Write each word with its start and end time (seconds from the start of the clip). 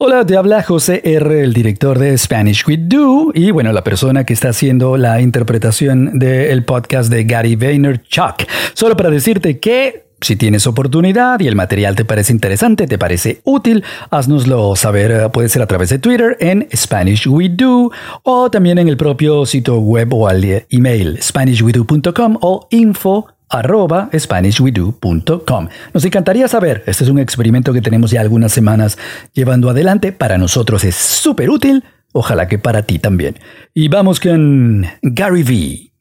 Hola, 0.00 0.24
te 0.24 0.36
habla 0.36 0.62
José 0.62 1.02
R., 1.04 1.42
el 1.42 1.52
director 1.52 1.98
de 1.98 2.16
Spanish 2.16 2.64
with 2.68 2.82
Do, 2.82 3.32
y 3.34 3.50
bueno, 3.50 3.72
la 3.72 3.82
persona 3.82 4.22
que 4.22 4.32
está 4.32 4.50
haciendo 4.50 4.96
la 4.96 5.20
interpretación 5.20 6.20
del 6.20 6.64
podcast 6.64 7.10
de 7.10 7.24
Gary 7.24 7.56
Vaynerchuk. 7.56 8.44
Solo 8.74 8.96
para 8.96 9.10
decirte 9.10 9.58
que 9.58 10.04
si 10.20 10.36
tienes 10.36 10.68
oportunidad 10.68 11.40
y 11.40 11.48
el 11.48 11.56
material 11.56 11.96
te 11.96 12.04
parece 12.04 12.32
interesante, 12.32 12.86
te 12.86 12.96
parece 12.96 13.40
útil, 13.42 13.82
haznoslo 14.10 14.76
saber. 14.76 15.32
Puede 15.32 15.48
ser 15.48 15.62
a 15.62 15.66
través 15.66 15.88
de 15.88 15.98
Twitter 15.98 16.36
en 16.38 16.68
Spanish 16.72 17.26
We 17.26 17.48
Do 17.48 17.90
o 18.22 18.50
también 18.52 18.78
en 18.78 18.86
el 18.86 18.96
propio 18.96 19.46
sitio 19.46 19.78
web 19.78 20.14
o 20.14 20.28
al 20.28 20.64
email 20.70 21.20
SpanishWeDo.com 21.20 22.38
o 22.40 22.68
info 22.70 23.26
arroba 23.48 24.10
SpanishWeDo.com. 24.16 25.68
Nos 25.94 26.04
encantaría 26.04 26.48
saber, 26.48 26.82
este 26.86 27.04
es 27.04 27.10
un 27.10 27.18
experimento 27.18 27.72
que 27.72 27.80
tenemos 27.80 28.10
ya 28.10 28.20
algunas 28.20 28.52
semanas 28.52 28.98
llevando 29.32 29.70
adelante, 29.70 30.12
para 30.12 30.38
nosotros 30.38 30.84
es 30.84 30.94
súper 30.94 31.50
útil, 31.50 31.84
ojalá 32.12 32.48
que 32.48 32.58
para 32.58 32.82
ti 32.82 32.98
también. 32.98 33.38
Y 33.74 33.88
vamos 33.88 34.20
con 34.20 34.86
Gary 35.02 35.42
Vee. 35.42 35.92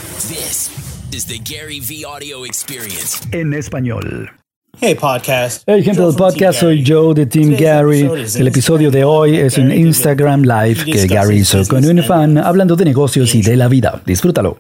En 3.32 3.54
español. 3.54 4.32
Hey 4.80 4.96
podcast. 4.96 5.64
Hey 5.68 5.84
gente 5.84 6.02
del 6.02 6.16
podcast, 6.16 6.62
soy 6.62 6.84
Joe 6.86 7.14
de 7.14 7.26
Team 7.26 7.56
Gary. 7.60 8.10
El 8.36 8.48
episodio 8.48 8.90
de 8.90 9.04
hoy 9.04 9.36
es 9.36 9.58
un 9.58 9.72
Instagram 9.72 10.44
Live 10.44 10.86
que 10.86 11.08
Gary 11.08 11.40
hizo 11.40 11.62
con 11.68 11.84
un 11.86 12.02
fan 12.04 12.38
hablando 12.38 12.76
de 12.76 12.86
negocios 12.86 13.36
y 13.36 13.42
de 13.42 13.58
la 13.58 13.68
vida. 13.68 14.02
Disfrútalo. 14.06 14.58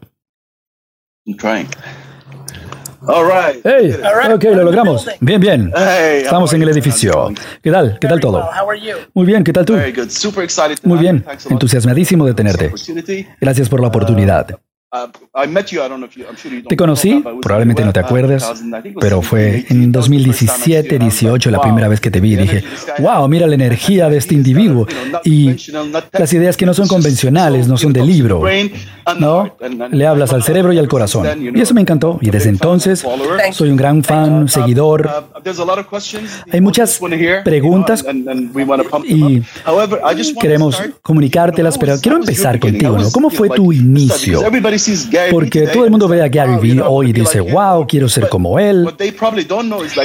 All 3.07 3.25
right. 3.25 3.61
Hey, 3.63 3.95
ok, 4.33 4.43
lo 4.43 4.63
logramos. 4.63 5.07
Bien, 5.19 5.41
bien. 5.41 5.71
Estamos 6.23 6.53
en 6.53 6.61
el 6.61 6.69
edificio. 6.69 7.31
¿Qué 7.61 7.71
tal? 7.71 7.97
¿Qué 7.99 8.07
tal 8.07 8.19
todo? 8.19 8.47
Muy 9.13 9.25
bien, 9.25 9.43
¿qué 9.43 9.51
tal 9.53 9.65
tú? 9.65 9.73
Muy 10.83 10.99
bien, 10.99 11.25
entusiasmadísimo 11.49 12.25
de 12.25 12.33
tenerte. 12.33 12.71
Gracias 13.39 13.69
por 13.69 13.81
la 13.81 13.87
oportunidad. 13.87 14.47
Uh, 14.93 15.07
te 16.67 16.75
conocí, 16.75 17.23
probablemente 17.41 17.85
no 17.85 17.93
te 17.93 18.01
acuerdas, 18.01 18.61
pero 18.99 19.21
fue 19.21 19.65
en 19.69 19.89
2017, 19.89 20.99
18 20.99 21.49
la 21.49 21.61
primera 21.61 21.87
vez 21.87 22.01
que 22.01 22.11
te 22.11 22.19
vi. 22.19 22.35
Dije, 22.35 22.65
wow, 22.99 23.25
mira 23.29 23.47
la 23.47 23.55
energía 23.55 24.09
de 24.09 24.17
este 24.17 24.35
individuo 24.35 24.85
y 25.23 25.55
las 26.11 26.33
ideas 26.33 26.57
que 26.57 26.65
no 26.65 26.73
son 26.73 26.89
convencionales, 26.89 27.69
no 27.69 27.77
son 27.77 27.93
de 27.93 28.03
libro. 28.03 28.43
No, 29.17 29.55
le 29.91 30.05
hablas 30.05 30.33
al 30.33 30.43
cerebro 30.43 30.73
y 30.73 30.77
al 30.77 30.89
corazón. 30.89 31.25
Y 31.55 31.61
eso 31.61 31.73
me 31.73 31.81
encantó. 31.81 32.19
Y 32.21 32.29
desde 32.29 32.49
entonces 32.49 33.05
soy 33.53 33.69
un 33.69 33.77
gran 33.77 34.03
fan, 34.03 34.49
seguidor. 34.49 35.09
Hay 36.51 36.59
muchas 36.59 36.99
preguntas 37.45 38.05
y 39.05 39.41
queremos 40.35 40.81
comunicártelas, 41.01 41.77
pero 41.77 41.97
quiero 41.97 42.17
empezar 42.17 42.59
contigo. 42.59 42.97
¿no? 42.97 43.09
¿Cómo 43.11 43.29
fue 43.29 43.49
tu 43.49 43.71
inicio? 43.71 44.41
Porque 45.29 45.67
todo 45.67 45.85
el 45.85 45.91
mundo 45.91 46.07
ve 46.07 46.21
a 46.21 46.27
Gary 46.27 46.57
Vee 46.61 46.81
hoy 46.81 47.09
y 47.09 47.13
dice, 47.13 47.39
wow, 47.39 47.85
quiero 47.87 48.07
ser 48.09 48.29
como 48.29 48.59
él. 48.59 48.87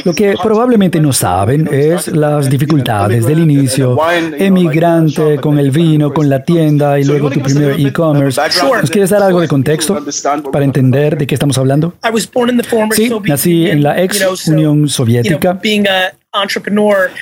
Lo 0.05 0.15
que 0.15 0.35
probablemente 0.43 1.01
no 1.01 1.13
saben 1.13 1.69
es 1.73 2.09
las 2.09 2.49
dificultades 2.49 3.27
del 3.27 3.41
inicio, 3.41 3.99
emigrante 4.39 5.39
con 5.39 5.59
el 5.59 5.71
vino, 5.71 6.13
con 6.13 6.29
la 6.29 6.43
tienda 6.43 6.99
y 6.99 7.05
luego 7.05 7.31
tu 7.31 7.41
primer 7.41 7.79
e-commerce. 7.81 8.41
¿Nos 8.81 8.91
quieres 8.91 9.11
dar 9.11 9.23
algo 9.23 9.41
de 9.41 9.49
contexto 9.49 9.99
para 10.53 10.65
entender 10.65 11.17
de 11.17 11.27
qué 11.27 11.35
estamos 11.35 11.59
hablando? 11.59 11.95
Sí, 12.93 13.13
nací 13.25 13.67
en 13.67 13.83
la 13.83 14.03
ex 14.03 14.49
Unión 14.49 14.89
Soviética 14.89 15.59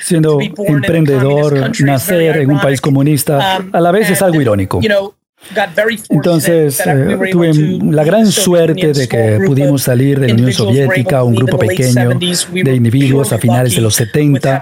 siendo 0.01 0.39
emprendedor, 0.41 1.71
nacer 1.81 2.37
en 2.37 2.51
un 2.51 2.59
país 2.59 2.81
comunista, 2.81 3.57
a 3.71 3.81
la 3.81 3.91
vez 3.91 4.09
es 4.09 4.21
algo 4.21 4.41
irónico. 4.41 4.79
Entonces, 6.09 6.81
eh, 6.85 7.17
tuve 7.31 7.53
la 7.91 8.03
gran 8.03 8.31
suerte 8.31 8.93
de 8.93 9.07
que 9.07 9.39
pudimos 9.45 9.83
salir 9.83 10.19
de 10.19 10.29
la 10.29 10.33
Unión 10.33 10.51
Soviética, 10.51 11.23
un 11.23 11.35
grupo 11.35 11.57
pequeño 11.57 12.17
de 12.51 12.75
individuos 12.75 13.31
a 13.31 13.37
finales 13.37 13.75
de 13.75 13.81
los 13.81 13.95
70. 13.95 14.61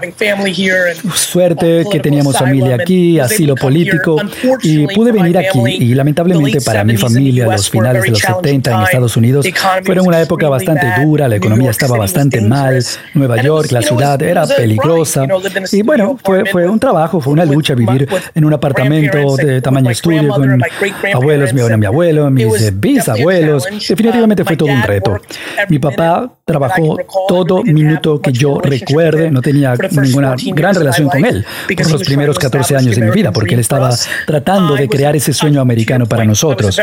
Suerte 1.14 1.84
que 1.90 2.00
teníamos 2.00 2.36
familia 2.36 2.76
aquí, 2.76 3.18
asilo 3.18 3.54
político, 3.54 4.20
y 4.62 4.86
pude 4.88 5.12
venir 5.12 5.38
aquí. 5.38 5.60
Y 5.64 5.94
lamentablemente 5.94 6.60
para 6.60 6.84
mi 6.84 6.96
familia, 6.96 7.46
los 7.46 7.70
finales 7.70 8.02
de 8.02 8.10
los 8.10 8.20
70 8.20 8.74
en 8.74 8.82
Estados 8.82 9.16
Unidos 9.16 9.46
fueron 9.84 10.06
una 10.06 10.20
época 10.20 10.48
bastante 10.48 10.86
dura, 11.02 11.28
la 11.28 11.36
economía 11.36 11.70
estaba 11.70 11.96
bastante 11.96 12.40
mal, 12.40 12.84
Nueva 13.14 13.42
York, 13.42 13.72
la 13.72 13.82
ciudad 13.82 14.20
era 14.22 14.46
peligrosa. 14.46 15.26
Y 15.72 15.82
bueno, 15.82 16.18
fue, 16.22 16.44
fue 16.46 16.68
un 16.68 16.78
trabajo, 16.78 17.20
fue 17.20 17.32
una 17.32 17.44
lucha 17.44 17.74
vivir 17.74 18.08
en 18.34 18.44
un 18.44 18.52
apartamento 18.52 19.36
de 19.36 19.60
tamaño 19.60 19.90
estudio 19.90 20.28
con 20.28 20.63
abuelos, 21.12 21.52
mi, 21.52 21.62
mi 21.76 21.86
abuelo, 21.86 22.30
mis 22.30 22.80
bisabuelos. 22.80 23.64
Definitivamente 23.88 24.44
fue 24.44 24.56
todo 24.56 24.68
un 24.68 24.82
reto. 24.82 25.20
Mi 25.68 25.78
papá 25.78 26.30
trabajó 26.44 26.98
todo 27.28 27.62
minuto 27.62 28.20
que 28.20 28.32
yo 28.32 28.60
recuerde, 28.60 29.30
no 29.30 29.40
tenía 29.40 29.74
ninguna 29.90 30.34
gran 30.54 30.74
relación 30.74 31.08
con 31.08 31.24
él 31.24 31.44
por 31.76 31.90
los 31.90 32.02
primeros 32.02 32.38
14 32.38 32.76
años 32.76 32.96
de 32.96 33.02
mi 33.02 33.10
vida, 33.10 33.32
porque 33.32 33.54
él 33.54 33.60
estaba 33.60 33.90
tratando 34.26 34.74
de 34.74 34.88
crear 34.88 35.16
ese 35.16 35.32
sueño 35.32 35.60
americano 35.60 36.06
para 36.06 36.24
nosotros. 36.24 36.78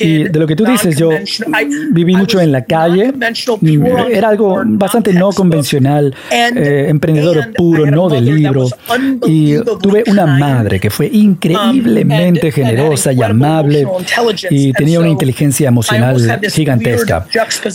Y 0.00 0.24
de 0.24 0.38
lo 0.38 0.46
que 0.46 0.54
tú 0.54 0.66
dices, 0.66 0.98
yo 0.98 1.08
viví 1.92 2.14
mucho 2.14 2.40
en 2.40 2.52
la 2.52 2.64
calle, 2.64 3.12
era 4.10 4.28
algo 4.28 4.62
bastante 4.64 5.14
no 5.14 5.30
convencional, 5.30 6.14
eh, 6.30 6.86
emprendedor 6.88 7.52
puro, 7.54 7.86
no 7.86 8.10
de 8.10 8.20
libro, 8.20 8.68
y 9.26 9.56
tuve 9.80 10.04
una 10.08 10.26
madre 10.26 10.78
que 10.78 10.90
fue 10.90 11.06
increíblemente 11.06 12.48
um, 12.48 12.52
generosa 12.52 13.12
y 13.12 13.22
amable 13.22 13.86
y 14.50 14.72
tenía 14.74 15.00
una 15.00 15.08
inteligencia 15.08 15.68
emocional 15.68 16.40
gigantesca. 16.50 17.26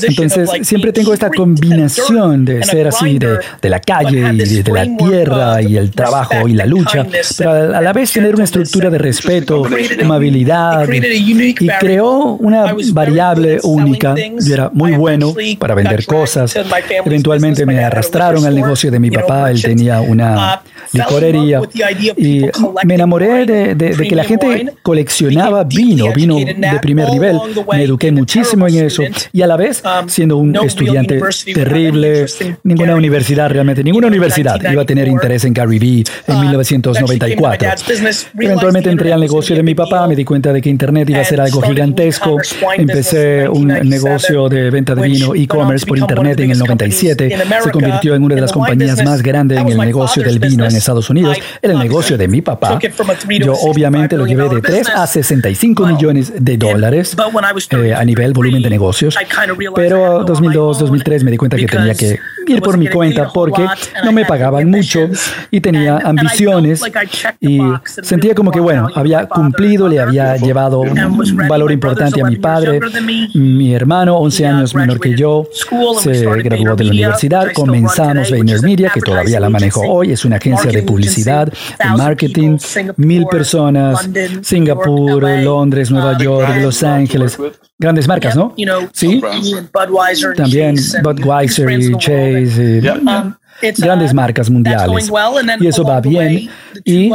Entonces, 0.03 0.49
siempre 0.61 0.93
tengo 0.93 1.13
esta 1.13 1.31
combinación 1.31 2.45
de 2.45 2.63
ser 2.63 2.87
así 2.87 3.17
de, 3.17 3.39
de 3.59 3.69
la 3.69 3.79
calle 3.79 4.33
y 4.33 4.61
de 4.61 4.71
la 4.71 4.85
tierra 4.97 5.61
y 5.63 5.77
el 5.77 5.89
trabajo 5.91 6.47
y 6.47 6.53
la 6.53 6.67
lucha, 6.67 7.07
pero 7.37 7.51
a 7.51 7.81
la 7.81 7.91
vez 7.91 8.11
tener 8.11 8.35
una 8.35 8.43
estructura 8.43 8.91
de 8.91 8.99
respeto, 8.99 9.63
amabilidad 9.99 10.87
y 11.39 11.53
creó 11.79 12.35
una 12.35 12.73
variable 12.91 13.59
única. 13.63 14.15
y 14.17 14.51
era 14.51 14.69
muy 14.73 14.93
bueno 14.93 15.33
para 15.57 15.75
vender 15.75 16.05
cosas. 16.05 16.55
Eventualmente 17.05 17.65
me 17.65 17.83
arrastraron 17.83 18.45
al 18.45 18.55
negocio 18.55 18.91
de 18.91 18.99
mi 18.99 19.11
papá. 19.11 19.51
Él 19.51 19.61
tenía 19.61 20.01
una 20.01 20.61
uh, 20.63 20.97
licorería 20.97 21.61
y 22.17 22.45
me 22.85 22.95
enamoré 22.95 23.45
de, 23.45 24.07
que 24.07 24.15
la 24.15 24.23
gente 24.23 24.73
coleccionaba 24.81 25.63
vino, 25.63 26.11
vino 26.13 26.37
de 26.37 26.79
primer 26.81 27.09
nivel. 27.09 27.37
Me 27.71 27.83
eduqué 27.83 28.11
muchísimo 28.11 28.67
en 28.67 28.85
eso 28.85 29.03
y 29.31 29.41
a 29.41 29.47
la 29.47 29.57
vez, 29.57 29.83
um, 29.83 30.07
siendo 30.07 30.37
un 30.37 30.55
estudiante 30.55 31.19
terrible, 31.53 32.25
ninguna 32.63 32.95
universidad 32.95 33.49
realmente, 33.49 33.83
ninguna 33.83 34.07
universidad 34.07 34.59
iba 34.71 34.81
a 34.81 34.85
tener 34.85 35.07
interés 35.07 35.45
en 35.45 35.53
Gary 35.53 35.79
Vee 35.79 36.03
en 36.27 36.39
1994. 36.41 37.69
Uh, 37.69 38.41
Eventualmente 38.41 38.89
entré 38.89 39.13
al 39.13 39.19
negocio 39.19 39.55
de 39.55 39.63
mi 39.63 39.75
papá, 39.75 40.07
me 40.07 40.15
di 40.15 40.25
cuenta 40.25 40.53
de 40.53 40.61
que 40.61 40.69
Internet 40.69 41.09
iba 41.09 41.19
a 41.19 41.25
hacer 41.29 41.41
algo 41.41 41.61
gigantesco. 41.61 42.37
Empecé 42.75 43.47
un 43.47 43.67
negocio 43.67 44.49
de 44.49 44.69
venta 44.69 44.95
de 44.95 45.07
vino 45.07 45.35
e-commerce 45.35 45.85
por 45.85 45.97
internet 45.97 46.39
en 46.39 46.51
el 46.51 46.59
97. 46.59 47.37
Se 47.63 47.71
convirtió 47.71 48.15
en 48.15 48.23
una 48.23 48.35
de 48.35 48.41
las 48.41 48.51
compañías 48.51 49.03
más 49.03 49.21
grandes 49.21 49.59
en 49.59 49.67
el 49.67 49.77
negocio 49.77 50.23
del 50.23 50.39
vino 50.39 50.65
en 50.65 50.75
Estados 50.75 51.09
Unidos. 51.09 51.37
Era 51.61 51.73
el 51.73 51.79
negocio 51.79 52.17
de 52.17 52.27
mi 52.27 52.41
papá. 52.41 52.79
Yo 53.39 53.53
obviamente 53.53 54.17
lo 54.17 54.25
llevé 54.25 54.49
de 54.49 54.61
3 54.61 54.89
a 54.89 55.07
65 55.07 55.85
millones 55.85 56.33
de 56.37 56.57
dólares 56.57 57.15
eh, 57.71 57.93
a 57.93 58.03
nivel 58.05 58.33
volumen 58.33 58.61
de 58.61 58.69
negocios. 58.69 59.15
Pero 59.75 60.23
2002, 60.23 60.79
2003 60.79 61.23
me 61.23 61.31
di 61.31 61.37
cuenta 61.37 61.57
que 61.57 61.65
tenía 61.65 61.93
que 61.93 62.19
ir 62.47 62.61
por 62.61 62.77
mi 62.77 62.87
cuenta 62.87 63.29
porque 63.33 63.65
no 64.03 64.11
me 64.11 64.25
pagaban 64.25 64.69
mucho 64.69 65.09
y 65.51 65.61
tenía 65.61 65.97
ambiciones 65.97 66.81
y 67.39 67.59
sentía 68.01 68.35
como 68.35 68.51
que, 68.51 68.59
bueno, 68.59 68.89
había 68.93 69.27
cumplido, 69.27 69.87
le 69.87 69.99
había 69.99 70.35
llevado 70.37 70.81
un 70.81 71.47
valor 71.47 71.71
importante 71.71 72.21
a 72.21 72.25
mi 72.25 72.37
padre. 72.37 72.79
Mi 73.33 73.73
hermano, 73.73 74.17
11 74.17 74.47
años 74.47 74.75
menor 74.75 74.99
que 74.99 75.15
yo, 75.15 75.47
se 76.01 76.25
graduó 76.41 76.75
de 76.75 76.83
la 76.83 76.91
universidad. 76.91 77.51
Comenzamos 77.53 78.31
VaynerMedia, 78.31 78.89
que 78.89 79.01
todavía 79.01 79.39
la 79.39 79.49
manejo 79.49 79.81
hoy. 79.81 80.11
Es 80.11 80.25
una 80.25 80.37
agencia 80.37 80.71
de 80.71 80.83
publicidad, 80.83 81.47
de 81.47 81.89
marketing, 81.97 82.57
mil 82.97 83.25
personas, 83.27 84.09
Singapur, 84.41 85.23
Londres, 85.23 85.91
Nueva 85.91 86.17
York, 86.17 86.49
Los 86.61 86.83
Ángeles. 86.83 87.37
Grandes 87.79 88.09
marcas, 88.09 88.35
¿no? 88.35 88.53
Sí. 88.91 89.21
También 90.35 90.75
Budweiser 91.01 91.71
y 91.71 91.97
Chase. 91.97 92.81
Um, 92.91 93.33
grandes 93.77 94.13
marcas 94.13 94.49
mundiales. 94.49 95.09
Y 95.61 95.67
eso 95.67 95.83
va 95.85 96.01
bien. 96.01 96.49
Y 96.83 97.09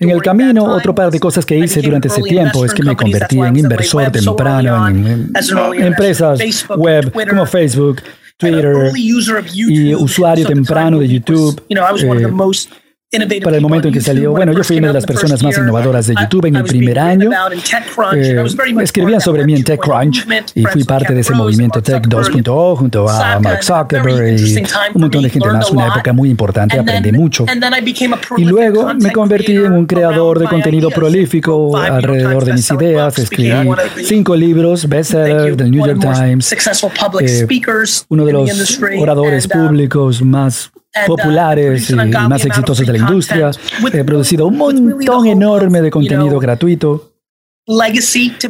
en 0.00 0.10
el 0.10 0.22
camino, 0.22 0.64
otro 0.64 0.94
par 0.94 1.10
de 1.10 1.18
cosas 1.18 1.46
que 1.46 1.56
hice 1.56 1.80
durante 1.80 2.08
ese 2.08 2.22
tiempo 2.22 2.64
es 2.64 2.74
que 2.74 2.82
me 2.82 2.94
convertí 2.94 3.38
en 3.38 3.56
inversor 3.56 4.10
temprano 4.10 4.86
en, 4.86 5.32
empresas 5.78 6.66
web 6.76 7.10
como 7.28 7.46
Facebook, 7.46 8.02
Twitter 8.36 8.92
y 9.56 9.94
usuario 9.94 10.46
temprano 10.46 10.98
de 10.98 11.08
YouTube 11.08 11.62
para 13.42 13.56
el 13.56 13.62
momento 13.62 13.88
en 13.88 13.94
que 13.94 14.02
salió. 14.02 14.32
Bueno, 14.32 14.52
yo 14.52 14.62
fui 14.62 14.76
una 14.76 14.88
de 14.88 14.94
las 14.94 15.06
personas 15.06 15.42
más 15.42 15.56
innovadoras 15.56 16.06
de 16.08 16.14
YouTube 16.20 16.44
en 16.44 16.56
el 16.56 16.64
primer 16.64 16.98
año. 16.98 17.30
Eh, 18.14 18.44
escribían 18.82 19.20
sobre 19.20 19.46
mí 19.46 19.54
en 19.54 19.64
TechCrunch 19.64 20.26
y 20.54 20.64
fui 20.66 20.84
parte 20.84 21.14
de 21.14 21.20
ese 21.20 21.32
movimiento 21.32 21.82
Tech 21.82 22.06
2.0 22.06 22.76
junto 22.76 23.08
a 23.08 23.40
Mark 23.40 23.64
Zuckerberg 23.64 24.38
y 24.38 24.58
un 24.94 25.00
montón 25.00 25.22
de 25.22 25.30
gente 25.30 25.48
más. 25.48 25.70
Una 25.70 25.88
época 25.88 26.12
muy 26.12 26.28
importante, 26.28 26.78
aprendí 26.78 27.12
mucho. 27.12 27.46
Y 28.36 28.44
luego 28.44 28.92
me 28.94 29.10
convertí 29.12 29.56
en 29.56 29.72
un 29.72 29.86
creador 29.86 30.38
de 30.38 30.46
contenido 30.46 30.90
prolífico 30.90 31.76
alrededor 31.76 32.44
de 32.44 32.52
mis 32.54 32.70
ideas. 32.70 33.18
Escribí 33.18 33.70
cinco 34.04 34.36
libros, 34.36 34.86
bestsellers 34.86 35.56
del 35.56 35.70
New 35.70 35.86
York 35.86 36.00
Times, 36.00 36.52
eh, 36.52 37.86
uno 38.08 38.24
de 38.26 38.32
los 38.32 38.80
oradores 38.98 39.48
públicos 39.48 40.20
más 40.22 40.70
populares 41.06 41.90
y 41.90 41.94
más 41.94 42.44
exitosos 42.44 42.86
de 42.86 42.92
la 42.92 42.98
industria. 42.98 43.50
He 43.92 44.04
producido 44.04 44.46
un 44.46 44.56
montón 44.56 45.26
enorme 45.26 45.80
de 45.80 45.90
contenido 45.90 46.38
gratuito 46.38 47.12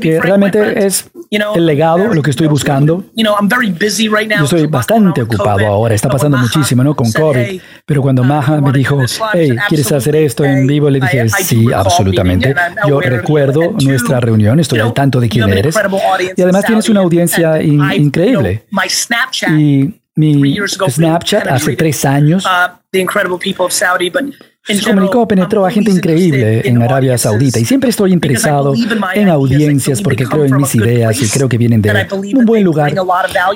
que 0.00 0.20
realmente 0.20 0.86
es 0.86 1.10
el 1.30 1.66
legado, 1.66 2.14
lo 2.14 2.22
que 2.22 2.30
estoy 2.30 2.46
buscando. 2.46 3.04
Yo 3.16 4.44
estoy 4.44 4.66
bastante 4.66 5.22
ocupado 5.22 5.66
ahora, 5.66 5.94
está 5.94 6.08
pasando 6.08 6.38
muchísimo, 6.38 6.84
¿no? 6.84 6.94
Con 6.94 7.10
COVID. 7.10 7.60
Pero 7.84 8.02
cuando 8.02 8.22
uh, 8.22 8.26
Maha 8.26 8.60
me 8.60 8.70
dijo, 8.72 9.00
hey, 9.32 9.56
¿quieres 9.68 9.90
hacer 9.90 10.14
esto 10.16 10.44
en 10.44 10.66
vivo? 10.66 10.88
Le 10.88 11.00
dije, 11.00 11.28
sí, 11.28 11.66
absolutamente. 11.72 12.54
Yo 12.86 13.00
recuerdo 13.00 13.74
nuestra 13.84 14.20
reunión, 14.20 14.60
estoy 14.60 14.78
al 14.78 14.92
tanto 14.92 15.18
de 15.18 15.28
quién 15.28 15.48
eres. 15.48 15.76
Y 16.36 16.42
además 16.42 16.64
tienes 16.64 16.88
una 16.88 17.00
audiencia 17.00 17.60
increíble. 17.62 18.66
Y 19.48 19.94
mi 20.14 20.56
Snapchat 20.88 21.46
hace 21.48 21.76
tres 21.76 22.04
años. 22.04 22.44
Uh, 24.68 24.74
se 24.74 24.82
comunicó, 24.82 25.26
penetró 25.26 25.64
a 25.64 25.70
gente 25.70 25.90
increíble 25.90 26.62
en 26.64 26.82
Arabia 26.82 27.16
Saudita. 27.16 27.58
Y 27.58 27.64
siempre 27.64 27.90
estoy 27.90 28.12
interesado 28.12 28.74
en 29.14 29.28
audiencias 29.28 30.02
porque 30.02 30.24
creo 30.24 30.44
en 30.44 30.56
mis 30.56 30.74
ideas 30.74 31.20
y 31.22 31.28
creo 31.28 31.48
que 31.48 31.56
vienen 31.58 31.82
de 31.82 32.06
un 32.34 32.44
buen 32.44 32.64
lugar. 32.64 32.92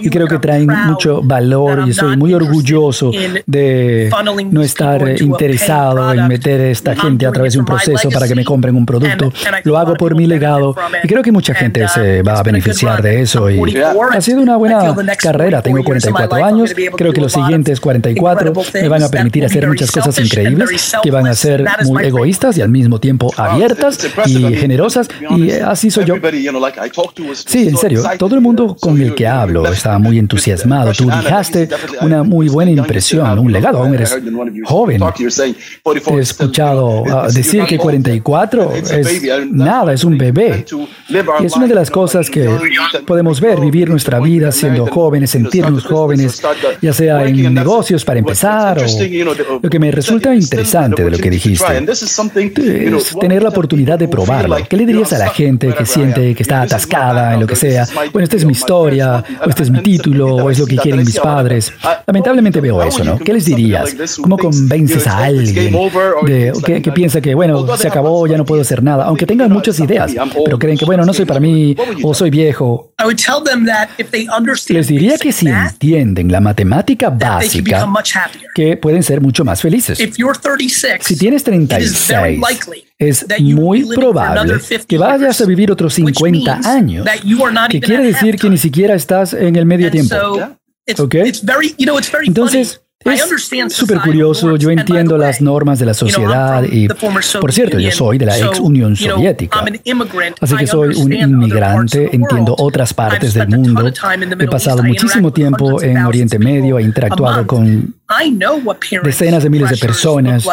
y 0.00 0.08
creo 0.10 0.26
que 0.26 0.38
traen 0.38 0.68
mucho 0.86 1.20
valor 1.22 1.84
y 1.86 1.90
estoy 1.90 2.16
muy 2.16 2.34
orgulloso 2.34 3.10
de 3.46 4.10
no 4.50 4.62
estar 4.62 5.20
interesado 5.20 6.12
en 6.12 6.28
meter 6.28 6.60
a 6.60 6.70
esta 6.70 6.96
gente 6.96 7.26
a 7.26 7.32
través 7.32 7.54
de 7.54 7.58
un 7.58 7.66
proceso 7.66 8.10
para 8.10 8.26
que 8.26 8.34
me 8.34 8.44
compren 8.44 8.74
un 8.74 8.86
producto. 8.86 9.32
Lo 9.64 9.78
hago 9.78 9.94
por 9.94 10.14
mi 10.14 10.26
legado 10.26 10.74
y 11.02 11.08
creo 11.08 11.22
que 11.22 11.32
mucha 11.32 11.54
gente 11.54 11.86
se 11.88 12.22
va 12.22 12.38
a 12.38 12.42
beneficiar 12.42 13.02
de 13.02 13.20
eso 13.22 13.50
y 13.50 13.60
ha 14.12 14.20
sido 14.20 14.40
una 14.40 14.56
buena 14.56 14.94
carrera. 15.16 15.62
Tengo 15.62 15.82
44 15.84 16.44
años, 16.44 16.74
creo 16.96 17.12
que 17.12 17.20
los 17.20 17.32
siguientes 17.32 17.80
44 17.80 18.52
me 18.74 18.88
van 18.88 19.02
a 19.02 19.08
permitir 19.08 19.44
hacer 19.44 19.66
muchas 19.68 19.90
cosas 19.90 20.18
increíbles 20.18 20.70
que 21.02 21.10
van 21.10 21.26
a 21.26 21.34
ser 21.34 21.64
muy 21.84 22.04
egoístas 22.04 22.56
y 22.58 22.62
al 22.62 22.68
mismo 22.68 22.98
tiempo 22.98 23.32
abiertas 23.36 23.98
y 24.26 24.54
generosas. 24.54 25.08
Y 25.36 25.50
así 25.50 25.90
soy 25.90 26.04
yo. 26.04 26.16
Sí, 27.46 27.68
en 27.68 27.76
serio, 27.76 28.02
todo 28.18 28.34
el 28.34 28.40
mundo 28.40 28.76
con 28.78 29.00
el 29.00 29.14
que 29.14 29.26
hablo 29.26 29.66
está 29.70 29.98
muy 29.98 30.18
entusiasmado. 30.18 30.92
Tú 30.92 31.06
dejaste 31.06 31.68
una 32.00 32.22
muy 32.22 32.48
buena 32.48 32.70
impresión, 32.70 33.38
un 33.38 33.52
legado. 33.52 33.78
Aún 33.78 33.94
eres 33.94 34.16
joven. 34.64 35.02
He 36.06 36.18
escuchado 36.20 37.04
ah, 37.06 37.28
decir 37.32 37.64
que 37.64 37.78
44 37.78 38.72
es 38.74 39.22
nada, 39.50 39.92
es 39.92 40.04
un 40.04 40.16
bebé. 40.18 40.64
Y 41.40 41.46
es 41.46 41.56
una 41.56 41.66
de 41.66 41.74
las 41.74 41.90
cosas 41.90 42.30
que 42.30 42.48
podemos 43.06 43.40
ver, 43.40 43.60
vivir 43.60 43.88
nuestra 43.88 44.20
vida 44.20 44.52
siendo 44.52 44.86
jóvenes, 44.86 45.30
sentirnos 45.30 45.84
jóvenes, 45.84 46.42
ya 46.80 46.92
sea 46.92 47.26
en 47.26 47.54
negocios 47.54 48.04
para 48.04 48.18
empezar 48.18 48.78
o 48.78 49.58
lo 49.62 49.70
que 49.70 49.78
me 49.78 49.90
resulta 49.90 50.34
interesante 50.34 50.91
de 50.94 51.10
lo 51.10 51.18
que 51.18 51.30
dijiste. 51.30 51.64
Es 51.88 53.16
tener 53.20 53.42
la 53.42 53.48
oportunidad 53.48 53.98
de 53.98 54.08
probarlo. 54.08 54.56
¿Qué 54.68 54.76
le 54.76 54.86
dirías 54.86 55.12
a 55.12 55.18
la 55.18 55.28
gente 55.30 55.72
que 55.74 55.86
siente 55.86 56.34
que 56.34 56.42
está 56.42 56.62
atascada 56.62 57.34
en 57.34 57.40
lo 57.40 57.46
que 57.46 57.56
sea? 57.56 57.86
Bueno, 58.12 58.24
esta 58.24 58.36
es 58.36 58.44
mi 58.44 58.52
historia, 58.52 59.24
o 59.44 59.48
este 59.48 59.62
es 59.64 59.70
mi 59.70 59.82
título, 59.82 60.36
o 60.36 60.50
es 60.50 60.58
lo 60.58 60.66
que 60.66 60.76
quieren 60.76 61.04
mis 61.04 61.18
padres. 61.18 61.72
Lamentablemente 62.06 62.60
veo 62.60 62.82
eso, 62.82 63.04
¿no? 63.04 63.18
¿Qué 63.18 63.32
les 63.32 63.44
dirías? 63.44 63.94
¿Cómo 64.20 64.36
convences 64.36 65.06
a 65.06 65.24
alguien 65.24 65.74
de, 66.26 66.52
que, 66.64 66.82
que 66.82 66.92
piensa 66.92 67.20
que, 67.20 67.34
bueno, 67.34 67.76
se 67.76 67.88
acabó, 67.88 68.26
ya 68.26 68.36
no 68.36 68.44
puedo 68.44 68.62
hacer 68.62 68.82
nada? 68.82 69.04
Aunque 69.04 69.26
tengan 69.26 69.50
muchas 69.50 69.78
ideas, 69.80 70.12
pero 70.44 70.58
creen 70.58 70.78
que, 70.78 70.84
bueno, 70.84 71.04
no 71.04 71.12
soy 71.12 71.24
para 71.24 71.40
mí, 71.40 71.76
o 72.02 72.14
soy 72.14 72.30
viejo. 72.30 72.92
Les 74.68 74.86
diría 74.88 75.18
que 75.18 75.32
si 75.32 75.48
entienden 75.48 76.30
la 76.30 76.40
matemática 76.40 77.10
básica, 77.10 77.86
que 78.54 78.76
pueden 78.76 79.02
ser 79.02 79.20
mucho 79.20 79.44
más 79.44 79.60
felices. 79.60 79.98
Si 81.00 81.16
tienes 81.16 81.44
36, 81.44 82.40
es 82.98 83.26
muy 83.40 83.84
probable 83.94 84.54
que 84.86 84.98
vayas 84.98 85.40
a 85.40 85.44
vivir 85.44 85.70
otros 85.70 85.94
50 85.94 86.60
años, 86.64 87.06
que 87.70 87.80
quiere 87.80 88.04
decir 88.04 88.36
que 88.36 88.48
ni 88.50 88.58
siquiera 88.58 88.94
estás 88.94 89.34
en 89.34 89.56
el 89.56 89.66
medio 89.66 89.90
tiempo. 89.90 90.14
¿Ok? 90.98 91.14
Entonces, 92.24 92.82
es 93.04 93.74
súper 93.74 94.00
curioso, 94.00 94.56
yo 94.56 94.70
entiendo 94.70 95.18
las 95.18 95.40
normas 95.40 95.78
de 95.78 95.86
la 95.86 95.94
sociedad 95.94 96.62
y, 96.64 96.88
por 96.88 97.52
cierto, 97.52 97.78
yo 97.78 97.90
soy 97.90 98.18
de 98.18 98.26
la 98.26 98.38
ex 98.38 98.60
Unión 98.60 98.96
Soviética, 98.96 99.64
así 100.40 100.56
que 100.56 100.66
soy 100.66 100.94
un 100.96 101.12
inmigrante, 101.12 102.10
entiendo 102.12 102.54
otras 102.58 102.94
partes 102.94 103.34
del 103.34 103.48
mundo, 103.48 103.90
he 104.38 104.48
pasado 104.48 104.82
muchísimo 104.82 105.32
tiempo 105.32 105.82
en 105.82 105.98
Oriente 105.98 106.38
Medio, 106.38 106.78
he 106.78 106.82
interactuado 106.82 107.46
con 107.46 107.94
decenas 109.02 109.42
de 109.42 109.50
miles 109.50 109.70
de 109.70 109.76
personas. 109.78 110.46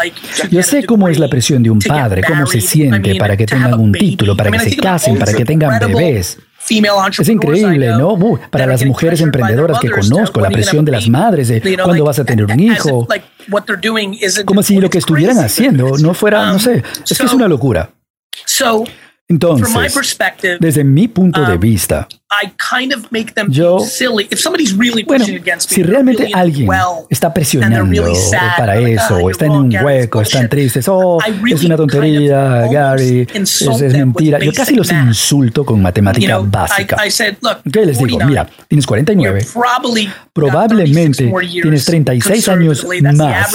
Yo 0.49 0.63
sé 0.63 0.85
cómo 0.85 1.07
es 1.09 1.19
la 1.19 1.27
presión 1.27 1.61
de 1.63 1.69
un 1.69 1.79
padre, 1.79 2.23
cómo 2.23 2.45
se 2.45 2.61
siente 2.61 3.15
para 3.15 3.35
que 3.35 3.45
tengan 3.45 3.79
un 3.79 3.91
título, 3.91 4.35
para 4.35 4.51
que 4.51 4.59
se 4.59 4.75
casen, 4.77 5.17
para 5.17 5.33
que 5.33 5.45
tengan 5.45 5.79
bebés. 5.79 6.37
Es 6.69 7.29
increíble, 7.29 7.89
¿no? 7.89 8.17
para 8.49 8.67
las 8.67 8.85
mujeres 8.85 9.21
emprendedoras 9.21 9.79
que 9.79 9.89
conozco, 9.89 10.39
la 10.39 10.49
presión 10.49 10.85
de 10.85 10.91
las 10.91 11.07
madres 11.07 11.47
de 11.47 11.77
cuándo 11.83 12.03
vas 12.03 12.19
a 12.19 12.25
tener 12.25 12.45
un 12.45 12.59
hijo. 12.59 13.07
Como 14.45 14.63
si 14.63 14.79
lo 14.79 14.89
que 14.89 14.99
estuvieran 14.99 15.37
haciendo 15.39 15.97
no 15.97 16.13
fuera, 16.13 16.47
no 16.47 16.53
um, 16.53 16.59
sé, 16.59 16.83
es 17.09 17.17
que 17.17 17.25
es 17.25 17.33
una 17.33 17.47
locura. 17.47 17.89
Entonces, 19.27 20.17
desde 20.59 20.83
mi 20.83 21.07
punto 21.07 21.43
de 21.45 21.57
um, 22.29 23.01
vista, 23.11 23.43
yo, 23.47 23.79
bueno, 25.05 25.25
si 25.57 25.83
realmente 25.83 26.29
alguien 26.33 26.69
está 27.09 27.33
presionando 27.33 27.91
para 28.57 28.77
eso, 28.77 29.17
o 29.17 29.29
está 29.29 29.45
en 29.45 29.51
un 29.51 29.75
hueco, 29.75 30.21
están 30.21 30.47
tristes, 30.47 30.87
oh, 30.87 31.19
es 31.49 31.63
una 31.63 31.75
tontería, 31.75 32.67
Gary, 32.71 33.27
es, 33.33 33.93
mentira. 33.93 34.39
Yo 34.39 34.53
casi 34.53 34.75
los 34.75 34.91
insulto 34.91 35.65
con 35.65 35.81
matemática 35.81 36.37
básica. 36.39 36.97
¿Qué 37.71 37.85
les 37.85 37.97
digo? 37.97 38.19
Mira, 38.25 38.47
tienes 38.67 38.85
49, 38.85 39.45
probablemente 40.33 41.31
tienes 41.61 41.85
36 41.85 42.47
años 42.49 42.87
más, 43.15 43.53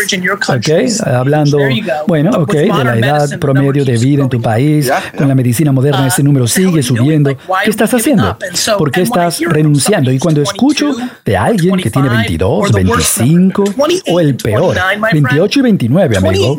¿ok? 0.49 1.07
Hablando, 1.07 1.59
bueno, 2.07 2.31
ok, 2.39 2.53
de 2.53 2.85
la 2.85 2.99
edad 2.99 3.39
promedio 3.39 3.85
de 3.85 3.97
vida 3.97 4.23
en 4.23 4.29
tu 4.29 4.43
país, 4.43 4.91
con 5.17 5.29
la 5.29 5.35
medicina 5.35 5.55
medicina 5.55 5.73
moderna 5.73 6.07
ese 6.09 6.23
número 6.23 6.47
sigue 6.47 6.83
subiendo. 6.83 7.37
¿Qué 7.65 7.71
estás 7.71 7.93
haciendo? 7.95 8.37
¿Por 8.79 8.91
qué 8.91 9.03
estás 9.03 9.41
renunciando? 9.41 10.11
Y 10.11 10.19
cuando 10.19 10.43
escucho 10.43 10.95
de 11.25 11.37
alguien 11.37 11.77
que 11.77 11.91
tiene 11.91 12.09
22, 12.09 12.73
25 12.73 13.65
o 14.09 14.21
el 14.21 14.37
peor, 14.37 14.77
28 15.13 15.59
y 15.59 15.63
29, 15.63 16.17
amigo, 16.17 16.59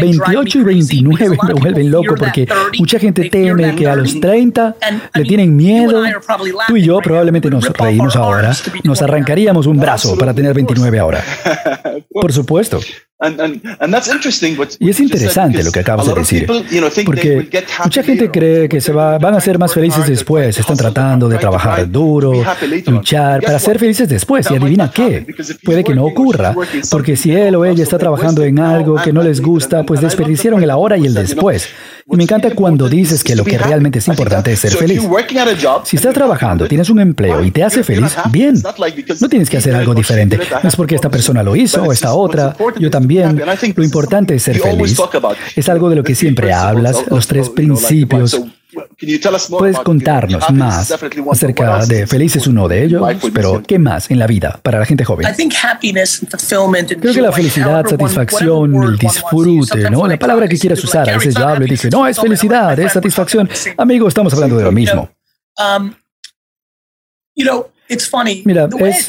28 0.00 0.58
y 0.58 0.62
29 0.62 1.36
me 1.46 1.54
vuelven 1.54 1.90
loco 1.90 2.14
porque 2.16 2.46
mucha 2.78 2.98
gente 2.98 3.28
teme 3.28 3.74
que 3.74 3.86
a 3.86 3.96
los 3.96 4.18
30 4.20 4.76
le 5.14 5.24
tienen 5.24 5.54
miedo. 5.56 6.02
Tú 6.66 6.76
y 6.76 6.82
yo 6.82 6.98
probablemente 7.00 7.50
nos 7.50 7.68
reímos 7.68 8.16
ahora, 8.16 8.54
nos 8.84 9.02
arrancaríamos 9.02 9.66
un 9.66 9.78
brazo 9.78 10.16
para 10.16 10.34
tener 10.34 10.54
29 10.54 10.98
ahora. 10.98 11.24
Por 12.10 12.32
supuesto. 12.32 12.80
Y 14.80 14.90
es 14.90 15.00
interesante 15.00 15.62
lo 15.62 15.70
que 15.70 15.80
acabas 15.80 16.06
de 16.06 16.14
decir, 16.14 16.46
porque 17.04 17.48
mucha 17.84 18.02
gente 18.02 18.30
cree 18.30 18.68
que 18.68 18.80
se 18.80 18.92
va, 18.92 19.18
van 19.18 19.34
a 19.34 19.40
ser 19.40 19.58
más 19.58 19.72
felices 19.72 20.06
después, 20.06 20.58
están 20.58 20.76
tratando 20.76 21.28
de 21.28 21.38
trabajar 21.38 21.90
duro, 21.90 22.42
luchar 22.86 23.42
para 23.42 23.58
ser 23.58 23.78
felices 23.78 24.08
después, 24.08 24.50
y 24.50 24.56
adivina 24.56 24.90
qué, 24.90 25.26
puede 25.62 25.84
que 25.84 25.94
no 25.94 26.04
ocurra, 26.04 26.54
porque 26.90 27.16
si 27.16 27.32
él 27.32 27.54
o 27.54 27.64
ella 27.64 27.82
está 27.82 27.98
trabajando 27.98 28.42
en 28.42 28.58
algo 28.58 28.96
que 28.96 29.12
no 29.12 29.22
les 29.22 29.40
gusta, 29.40 29.84
pues 29.84 30.00
desperdiciaron 30.00 30.62
el 30.62 30.70
ahora 30.70 30.96
y 30.96 31.06
el 31.06 31.14
después. 31.14 31.68
Y 32.10 32.16
me 32.16 32.24
encanta 32.24 32.54
cuando 32.54 32.88
dices 32.88 33.22
que 33.22 33.36
lo 33.36 33.44
que 33.44 33.58
realmente 33.58 33.98
es 33.98 34.08
importante 34.08 34.52
es 34.52 34.60
ser 34.60 34.72
feliz. 34.72 35.02
Si 35.84 35.96
estás 35.96 36.14
trabajando, 36.14 36.66
tienes 36.66 36.90
un 36.90 37.00
empleo 37.00 37.44
y 37.44 37.50
te 37.50 37.62
hace 37.64 37.82
feliz, 37.82 38.14
bien. 38.30 38.62
No 39.20 39.28
tienes 39.28 39.48
que 39.48 39.58
hacer 39.58 39.74
algo 39.74 39.94
diferente. 39.94 40.38
No 40.62 40.68
es 40.68 40.76
porque 40.76 40.94
esta 40.94 41.10
persona 41.10 41.42
lo 41.42 41.56
hizo 41.56 41.82
o 41.82 41.92
esta 41.92 42.14
otra, 42.14 42.56
yo 42.78 42.90
también 42.90 43.40
lo 43.76 43.84
importante 43.84 44.34
es 44.34 44.42
ser 44.42 44.58
feliz. 44.58 44.96
Es 45.56 45.68
algo 45.68 45.90
de 45.90 45.96
lo 45.96 46.04
que 46.04 46.14
siempre 46.14 46.52
hablas, 46.52 46.96
los 47.08 47.26
tres 47.26 47.48
principios. 47.48 48.40
¿Puedes 49.48 49.78
contarnos 49.80 50.50
más 50.52 50.92
acerca 51.30 51.84
de 51.86 52.06
feliz 52.06 52.36
es 52.36 52.46
uno 52.46 52.68
de 52.68 52.84
ellos? 52.84 53.02
Pero, 53.34 53.62
¿qué 53.62 53.78
más 53.78 54.10
en 54.10 54.18
la 54.18 54.26
vida 54.26 54.60
para 54.62 54.78
la 54.78 54.86
gente 54.86 55.04
joven? 55.04 55.26
Creo 57.00 57.14
que 57.14 57.22
la 57.22 57.32
felicidad, 57.32 57.86
satisfacción, 57.86 58.82
el 58.82 58.96
disfrute, 58.98 59.90
¿no? 59.90 60.06
La 60.06 60.18
palabra 60.18 60.46
que 60.48 60.58
quieras 60.58 60.82
usar. 60.84 61.08
A 61.08 61.16
veces 61.16 61.34
yo 61.34 61.46
hablo 61.46 61.66
y 61.66 61.70
dice, 61.70 61.90
no, 61.90 62.06
es 62.06 62.18
felicidad, 62.18 62.78
es 62.78 62.92
satisfacción. 62.92 63.48
Amigo, 63.76 64.08
estamos 64.08 64.32
hablando 64.34 64.56
de 64.56 64.64
lo 64.64 64.72
mismo. 64.72 65.10
Um, 65.58 65.92
Mira, 68.44 68.68
es 68.80 69.08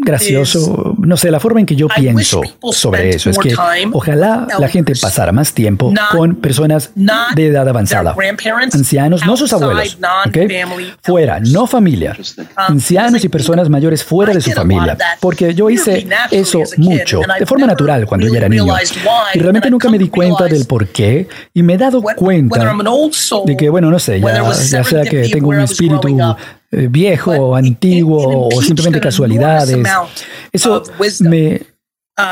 gracioso, 0.00 0.94
no 0.98 1.16
sé, 1.16 1.30
la 1.30 1.40
forma 1.40 1.60
en 1.60 1.66
que 1.66 1.76
yo 1.76 1.88
pienso 1.88 2.42
sobre 2.72 3.10
eso. 3.10 3.30
Es 3.30 3.38
que 3.38 3.54
ojalá 3.92 4.46
la 4.58 4.68
gente 4.68 4.92
pasara 5.00 5.32
más 5.32 5.52
tiempo 5.52 5.92
con 6.12 6.36
personas 6.36 6.90
de 6.94 7.46
edad 7.46 7.68
avanzada, 7.68 8.14
ancianos, 8.72 9.24
no 9.26 9.36
sus 9.36 9.52
abuelos, 9.52 9.98
fuera, 11.02 11.40
no 11.40 11.66
familia, 11.66 12.16
um, 12.18 12.44
ancianos 12.56 13.24
y 13.24 13.28
personas 13.28 13.68
mayores 13.68 14.04
fuera 14.04 14.32
de 14.32 14.40
su 14.40 14.50
familia, 14.52 14.96
porque 15.20 15.54
yo 15.54 15.70
hice 15.70 16.06
eso 16.30 16.62
mucho, 16.76 17.20
de 17.38 17.46
forma 17.46 17.66
natural 17.66 18.06
cuando 18.06 18.26
yo 18.26 18.34
era 18.34 18.48
niño, 18.48 18.74
y 19.34 19.38
realmente 19.38 19.70
nunca 19.70 19.88
me 19.88 19.98
di 19.98 20.08
cuenta 20.08 20.44
del 20.44 20.66
por 20.66 20.88
qué, 20.88 21.28
y 21.52 21.62
me 21.62 21.74
he 21.74 21.78
dado 21.78 22.02
cuenta 22.02 22.74
de 23.44 23.56
que, 23.56 23.68
bueno, 23.68 23.90
no 23.90 23.98
sé, 23.98 24.20
ya, 24.20 24.52
ya 24.52 24.84
sea 24.84 25.02
que 25.04 25.28
tengo 25.28 25.48
un 25.48 25.60
espíritu 25.60 26.08
viejo, 26.90 27.54
antiguo 27.56 28.48
o 28.48 28.62
simplemente 28.62 29.00
casualidades. 29.00 29.78
Eso 30.52 30.82
me 31.20 31.73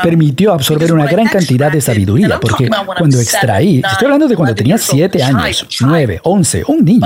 permitió 0.01 0.53
absorber 0.53 0.93
una 0.93 1.05
gran 1.05 1.27
cantidad 1.27 1.69
de 1.71 1.81
sabiduría, 1.81 2.39
porque 2.39 2.69
cuando 2.97 3.19
extraí, 3.19 3.79
estoy 3.79 4.05
hablando 4.05 4.27
de 4.29 4.35
cuando 4.35 4.55
tenía 4.55 4.77
siete 4.77 5.21
años, 5.21 5.67
nueve, 5.81 6.21
once, 6.23 6.63
un 6.67 6.85
niño, 6.85 7.05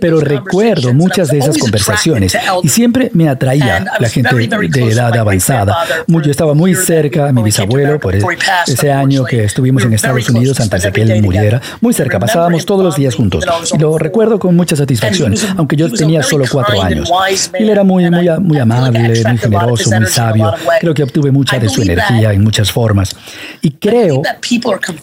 pero 0.00 0.20
recuerdo 0.20 0.92
muchas 0.92 1.28
de 1.28 1.38
esas 1.38 1.56
conversaciones 1.56 2.36
y 2.62 2.68
siempre 2.68 3.10
me 3.14 3.28
atraía 3.28 3.86
la 3.98 4.08
gente 4.08 4.34
de 4.36 4.88
edad 4.90 5.16
avanzada. 5.16 5.76
Yo 6.06 6.30
estaba 6.30 6.52
muy 6.52 6.74
cerca, 6.74 7.32
mi 7.32 7.42
bisabuelo, 7.42 7.98
por 7.98 8.14
e-, 8.14 8.22
ese 8.66 8.92
año 8.92 9.24
que 9.24 9.44
estuvimos 9.44 9.82
en 9.84 9.94
Estados 9.94 10.28
Unidos 10.28 10.60
antes 10.60 10.82
de 10.82 10.92
que 10.92 11.02
él 11.02 11.22
muriera, 11.22 11.62
muy 11.80 11.94
cerca, 11.94 12.18
pasábamos 12.18 12.66
todos 12.66 12.84
los 12.84 12.96
días 12.96 13.14
juntos. 13.14 13.44
y 13.72 13.78
lo 13.78 13.96
recuerdo 13.96 14.38
con 14.38 14.54
mucha 14.54 14.76
satisfacción, 14.76 15.34
aunque 15.56 15.76
yo 15.76 15.90
tenía 15.90 16.22
solo 16.22 16.44
cuatro 16.50 16.82
años. 16.82 17.10
Él 17.54 17.70
era 17.70 17.82
muy, 17.82 18.10
muy, 18.10 18.28
muy 18.40 18.58
amable, 18.58 18.98
muy 18.98 19.38
generoso, 19.38 19.90
muy 19.90 20.06
sabio. 20.06 20.52
Creo 20.80 20.92
que 20.92 21.02
obtuve 21.02 21.30
mucha 21.30 21.58
de 21.58 21.77
su 21.78 21.90
energía 21.90 22.32
en 22.32 22.42
muchas 22.42 22.72
formas. 22.72 23.14
Y 23.62 23.72
creo 23.72 24.22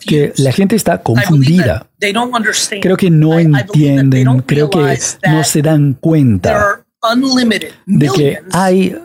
que 0.05 0.33
la 0.37 0.51
gente 0.51 0.75
está 0.75 1.01
confundida. 1.01 1.87
Creo 2.81 2.97
que 2.97 3.09
no 3.09 3.39
entienden, 3.39 4.41
creo 4.41 4.69
que 4.69 4.97
no 5.27 5.43
se 5.43 5.61
dan 5.61 5.93
cuenta 5.93 6.85
de 7.85 8.09
que 8.09 8.39
hay 8.51 8.95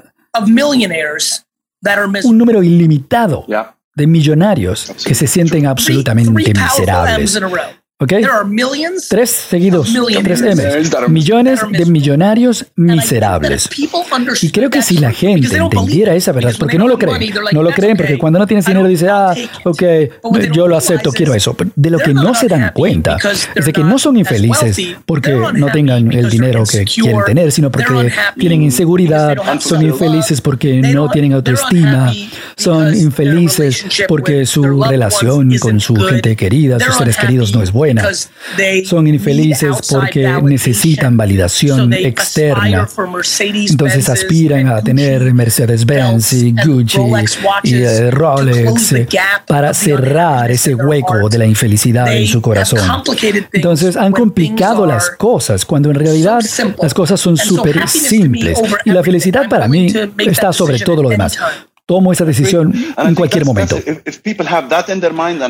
un 2.25 2.39
número 2.39 2.63
ilimitado 2.63 3.47
de 3.95 4.07
millonarios 4.07 4.93
que 5.05 5.15
se 5.15 5.27
sienten 5.27 5.67
absolutamente 5.67 6.53
miserables. 6.53 7.41
¿Ok? 8.03 8.15
Tres 9.11 9.31
seguidos, 9.31 9.93
tres 10.23 10.41
M. 10.41 10.63
Millones 11.09 11.61
de 11.71 11.85
millonarios 11.85 12.65
miserables. 12.75 13.69
Y 14.41 14.51
creo 14.51 14.71
que 14.71 14.81
si 14.81 14.97
la 14.97 15.13
gente 15.13 15.55
entendiera 15.55 16.15
esa 16.15 16.33
verdad, 16.33 16.55
porque 16.59 16.79
no 16.79 16.89
lo 16.89 16.97
creen, 16.97 17.35
no 17.53 17.63
lo 17.63 17.71
creen 17.73 17.99
porque 17.99 18.17
cuando 18.17 18.39
no 18.39 18.47
tienes 18.47 18.65
dinero 18.65 18.89
dice, 18.89 19.09
ah, 19.11 19.35
ok, 19.65 19.83
yo 20.51 20.67
lo 20.67 20.79
acepto, 20.79 21.13
quiero 21.13 21.35
eso. 21.35 21.55
de 21.77 21.91
lo 21.91 21.99
que 21.99 22.15
no 22.15 22.35
se 22.35 22.49
dan 22.49 22.73
cuenta 22.73 23.19
es 23.55 23.67
de 23.67 23.73
que 23.73 23.85
no 23.85 23.99
son 23.99 24.17
infelices 24.17 24.79
porque 25.05 25.33
no 25.33 25.67
tengan 25.67 26.11
el 26.11 26.31
dinero 26.31 26.65
que 26.65 26.87
quieren 26.87 27.21
tener, 27.27 27.53
sino 27.53 27.71
porque 27.71 28.11
tienen 28.39 28.63
inseguridad, 28.63 29.37
son 29.59 29.83
infelices 29.83 30.41
porque 30.41 30.81
no 30.81 31.11
tienen 31.11 31.35
autoestima, 31.35 32.15
son 32.57 32.95
infelices 32.97 33.85
porque 34.09 34.47
su 34.47 34.63
relación 34.63 35.59
con 35.59 35.81
su 35.81 35.97
gente 35.97 36.35
querida, 36.35 36.81
sus 36.81 36.97
seres 36.97 37.19
queridos 37.19 37.55
no 37.55 37.63
es 37.63 37.71
buena 37.71 37.90
son 38.85 39.07
infelices 39.07 39.77
porque 39.89 40.29
necesitan 40.43 41.17
validación 41.17 41.93
externa. 41.93 42.89
Entonces 43.69 44.09
aspiran 44.09 44.69
a 44.69 44.83
tener 44.83 45.33
Mercedes-Benz 45.33 46.33
y 46.33 46.53
Gucci 46.53 47.01
y 47.65 47.75
eh, 47.75 48.11
Rolex 48.11 48.93
eh, 48.93 49.09
para 49.47 49.73
cerrar 49.75 50.51
ese 50.51 50.75
hueco 50.75 51.29
de 51.29 51.39
la 51.39 51.47
infelicidad 51.47 52.15
en 52.15 52.27
su 52.27 52.41
corazón. 52.41 52.81
Entonces 53.53 53.97
han 53.97 54.13
complicado 54.13 54.87
las 54.87 55.11
cosas 55.11 55.65
cuando 55.65 55.91
en 55.91 55.97
realidad 55.97 56.41
las 56.81 56.95
cosas 56.95 57.21
son 57.21 57.37
súper 57.37 57.89
simples. 57.89 58.59
Y 58.85 58.91
la 58.91 59.03
felicidad 59.03 59.49
para 59.49 59.69
mí 59.69 59.93
está 60.19 60.53
sobre 60.53 60.79
todo 60.79 61.03
lo 61.03 61.09
demás 61.09 61.39
tomo 61.91 62.13
esa 62.13 62.25
decisión 62.25 62.73
en 62.99 63.17
cualquier 63.17 63.45
momento. 63.45 63.77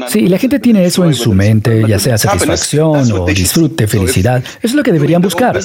Si 0.09 0.27
la 0.27 0.39
gente 0.39 0.59
tiene 0.59 0.87
eso 0.87 1.05
en 1.05 1.13
su 1.13 1.35
mente, 1.35 1.85
ya 1.87 1.99
sea 1.99 2.17
satisfacción 2.17 3.13
o 3.13 3.27
disfrute, 3.27 3.87
felicidad, 3.87 4.39
eso 4.39 4.69
es 4.69 4.73
lo 4.73 4.83
que 4.83 4.91
deberían 4.91 5.21
buscar. 5.21 5.61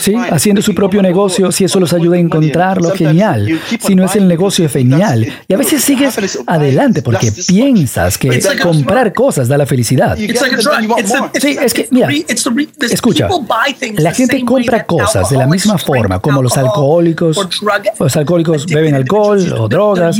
Sí, 0.00 0.14
haciendo 0.30 0.62
su 0.62 0.74
propio 0.74 1.02
negocio, 1.02 1.52
si 1.52 1.64
eso 1.64 1.78
los 1.78 1.92
ayuda 1.92 2.16
a 2.16 2.20
encontrarlo, 2.20 2.90
genial. 2.92 3.60
Si 3.78 3.94
no 3.94 4.06
es 4.06 4.16
el 4.16 4.26
negocio, 4.26 4.66
genial. 4.66 5.30
Y 5.46 5.52
a 5.52 5.58
veces 5.58 5.84
sigues 5.84 6.16
adelante 6.46 7.02
porque 7.02 7.30
piensas 7.46 8.16
que 8.16 8.40
comprar 8.62 9.12
cosas 9.12 9.46
da 9.46 9.58
la 9.58 9.66
felicidad. 9.66 10.16
Sí, 10.16 11.58
es 11.60 11.74
que, 11.74 11.86
mira, 11.90 12.08
escucha, 12.90 13.28
la 13.98 14.14
gente 14.14 14.42
compra 14.42 14.86
cosas 14.86 15.28
de 15.28 15.36
la 15.36 15.46
misma 15.46 15.76
forma 15.76 16.18
como 16.20 16.42
los 16.42 16.56
alcohólicos. 16.56 17.36
Los 17.98 18.16
alcohólicos 18.16 18.64
beben 18.64 18.94
alcohol 18.94 19.65
o 19.66 19.68
drogas, 19.68 20.16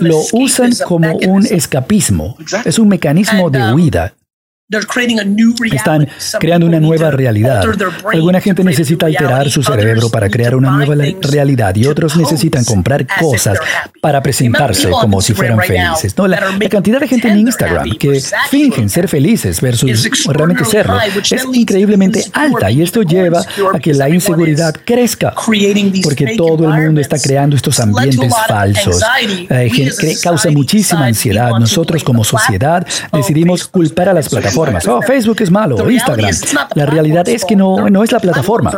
lo 0.00 0.18
usan 0.32 0.72
como 0.86 1.16
un 1.16 1.46
escapismo. 1.46 2.36
Es 2.64 2.78
un 2.78 2.88
mecanismo 2.88 3.50
de 3.50 3.60
uh, 3.62 3.74
huida. 3.74 4.14
Están 5.72 6.08
creando 6.38 6.64
una 6.66 6.78
nueva 6.78 7.10
realidad. 7.10 7.64
Alguna 8.12 8.40
gente 8.40 8.62
necesita 8.62 9.06
alterar 9.06 9.50
su 9.50 9.64
cerebro 9.64 10.10
para 10.10 10.30
crear 10.30 10.54
una 10.54 10.70
nueva 10.70 10.94
realidad 11.22 11.74
y 11.74 11.86
otros 11.86 12.16
necesitan 12.16 12.64
comprar 12.64 13.04
cosas 13.18 13.58
para 14.00 14.22
presentarse 14.22 14.88
como 14.90 15.20
si 15.20 15.34
fueran 15.34 15.58
felices. 15.60 16.16
No, 16.16 16.28
la, 16.28 16.38
cantidad 16.70 17.00
de 17.00 17.08
gente 17.08 17.28
en 17.28 17.38
Instagram 17.38 17.90
que 17.98 18.22
fingen 18.48 18.88
ser 18.88 19.08
felices 19.08 19.60
versus 19.60 20.08
realmente 20.28 20.64
serlo 20.64 21.00
es 21.00 21.44
increíblemente 21.52 22.24
alta 22.32 22.70
y 22.70 22.82
esto 22.82 23.02
lleva 23.02 23.42
a 23.74 23.78
que 23.80 23.92
la 23.92 24.08
inseguridad 24.08 24.72
crezca 24.84 25.34
porque 26.04 26.36
todo 26.36 26.72
el 26.72 26.82
mundo 26.84 27.00
está 27.00 27.18
creando 27.18 27.56
estos 27.56 27.80
ambientes 27.80 28.32
falsos. 28.46 29.02
Eh, 29.48 29.68
causa 30.22 30.48
muchísima 30.50 31.06
ansiedad. 31.06 31.50
Nosotros 31.58 32.04
como 32.04 32.22
sociedad 32.22 32.86
decidimos 33.12 33.66
culpar 33.66 34.10
a 34.10 34.12
las 34.12 34.28
plataformas 34.28 34.59
Oh, 34.86 35.02
Facebook 35.02 35.40
es 35.40 35.50
malo, 35.50 35.90
Instagram. 35.90 36.30
La 36.74 36.86
realidad 36.86 37.28
es 37.28 37.44
que 37.44 37.56
no, 37.56 37.88
no 37.88 38.02
es 38.02 38.12
la 38.12 38.20
plataforma. 38.20 38.72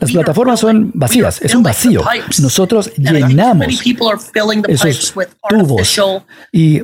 Las 0.00 0.12
plataformas 0.12 0.60
son 0.60 0.90
vacías, 0.94 1.40
es 1.42 1.54
un 1.54 1.62
vacío. 1.62 2.02
Nosotros 2.40 2.92
llenamos 2.96 3.82
esos 4.68 5.14
tubos. 5.48 6.00
Y 6.52 6.82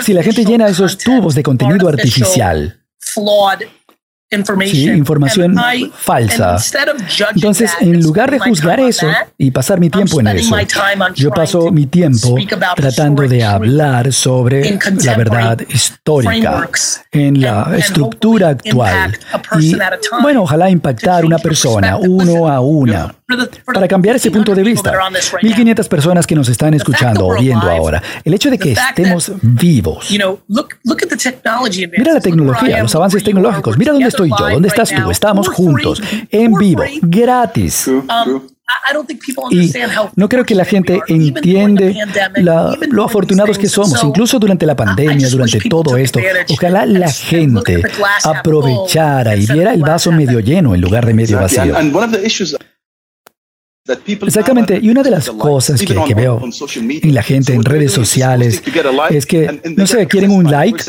si 0.00 0.12
la 0.12 0.22
gente 0.22 0.44
llena 0.44 0.68
esos 0.68 0.98
tubos 0.98 1.34
de 1.34 1.42
contenido 1.42 1.88
artificial, 1.88 2.80
Sí, 4.66 4.88
información 4.88 5.56
falsa. 5.94 6.56
Entonces, 7.34 7.70
en 7.80 8.02
lugar 8.02 8.28
de 8.32 8.40
juzgar 8.40 8.80
eso 8.80 9.06
y 9.38 9.52
pasar 9.52 9.78
mi 9.78 9.88
tiempo 9.88 10.18
en 10.20 10.26
eso, 10.28 10.56
yo 11.14 11.30
paso 11.30 11.70
mi 11.70 11.86
tiempo 11.86 12.36
tratando 12.74 13.22
de 13.28 13.44
hablar 13.44 14.12
sobre 14.12 14.78
la 15.04 15.16
verdad 15.16 15.60
histórica 15.68 16.68
en 17.12 17.40
la 17.40 17.72
estructura 17.76 18.48
actual. 18.48 19.16
Y, 19.60 19.76
bueno, 20.20 20.42
ojalá 20.42 20.70
impactar 20.70 21.24
una 21.24 21.38
persona, 21.38 21.96
uno 21.96 22.48
a 22.48 22.60
una, 22.60 23.14
para 23.64 23.88
cambiar 23.88 24.16
ese 24.16 24.30
punto 24.30 24.54
de 24.54 24.62
vista. 24.62 24.92
1.500 24.92 25.88
personas 25.88 26.26
que 26.26 26.34
nos 26.34 26.48
están 26.48 26.74
escuchando 26.74 27.26
o 27.26 27.38
viendo 27.38 27.70
ahora. 27.70 28.02
El 28.24 28.34
hecho 28.34 28.50
de 28.50 28.58
que 28.58 28.72
estemos 28.72 29.32
vivos. 29.42 30.10
Mira 30.10 32.14
la 32.14 32.20
tecnología, 32.20 32.82
los 32.82 32.94
avances 32.94 33.24
tecnológicos. 33.24 33.76
Mira 33.76 33.92
dónde 33.92 34.08
estoy 34.08 34.30
yo, 34.30 34.50
dónde 34.50 34.68
estás 34.68 34.90
tú. 34.90 35.10
Estamos 35.10 35.48
juntos, 35.48 36.02
en 36.30 36.54
vivo, 36.54 36.84
gratis. 37.02 37.90
Y 39.50 39.72
no 40.16 40.28
creo 40.28 40.44
que 40.44 40.54
la 40.54 40.64
gente 40.64 41.00
entiende 41.06 41.96
lo 42.90 43.04
afortunados 43.04 43.58
que 43.58 43.68
somos, 43.68 44.02
incluso 44.02 44.38
durante 44.38 44.66
la 44.66 44.76
pandemia, 44.76 45.28
durante 45.28 45.60
todo 45.68 45.96
esto. 45.96 46.20
Ojalá 46.50 46.86
la 46.86 47.10
gente 47.10 47.82
aprovechara 48.24 49.36
y 49.36 49.46
viera 49.46 49.72
el 49.72 49.82
vaso 49.82 50.12
medio 50.12 50.40
lleno 50.40 50.74
en 50.74 50.80
lugar 50.80 51.06
de 51.06 51.14
medio 51.14 51.40
vacío. 51.40 51.74
Exactamente, 54.22 54.78
y 54.82 54.88
una 54.90 55.02
de 55.02 55.10
las 55.10 55.30
cosas 55.30 55.80
que, 55.80 56.14
veo 56.14 56.42
en 56.78 57.14
la 57.14 57.22
gente 57.22 57.54
en 57.54 57.64
redes 57.64 57.92
sociales 57.92 58.62
es 59.10 59.26
que, 59.26 59.60
no 59.76 59.86
sé, 59.86 60.06
quieren 60.06 60.30
un 60.30 60.50
like. 60.50 60.82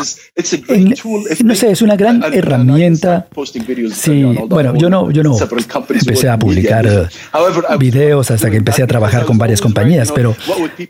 no 1.44 1.56
sé, 1.56 1.72
es 1.72 1.82
una 1.82 1.96
gran 1.96 2.24
herramienta. 2.34 3.28
Sí, 3.92 4.24
bueno, 4.48 4.76
yo 4.76 4.90
no, 4.90 5.12
yo 5.12 5.24
no 5.24 5.38
empecé 5.90 6.30
a 6.30 6.40
publicar 6.40 7.10
videos 7.80 8.32
hasta 8.32 8.50
que 8.50 8.58
empecé 8.58 8.84
a 8.84 8.88
trabajar 8.88 9.26
con 9.26 9.38
varias 9.38 9.62
compañías, 9.62 10.12
pero 10.12 10.36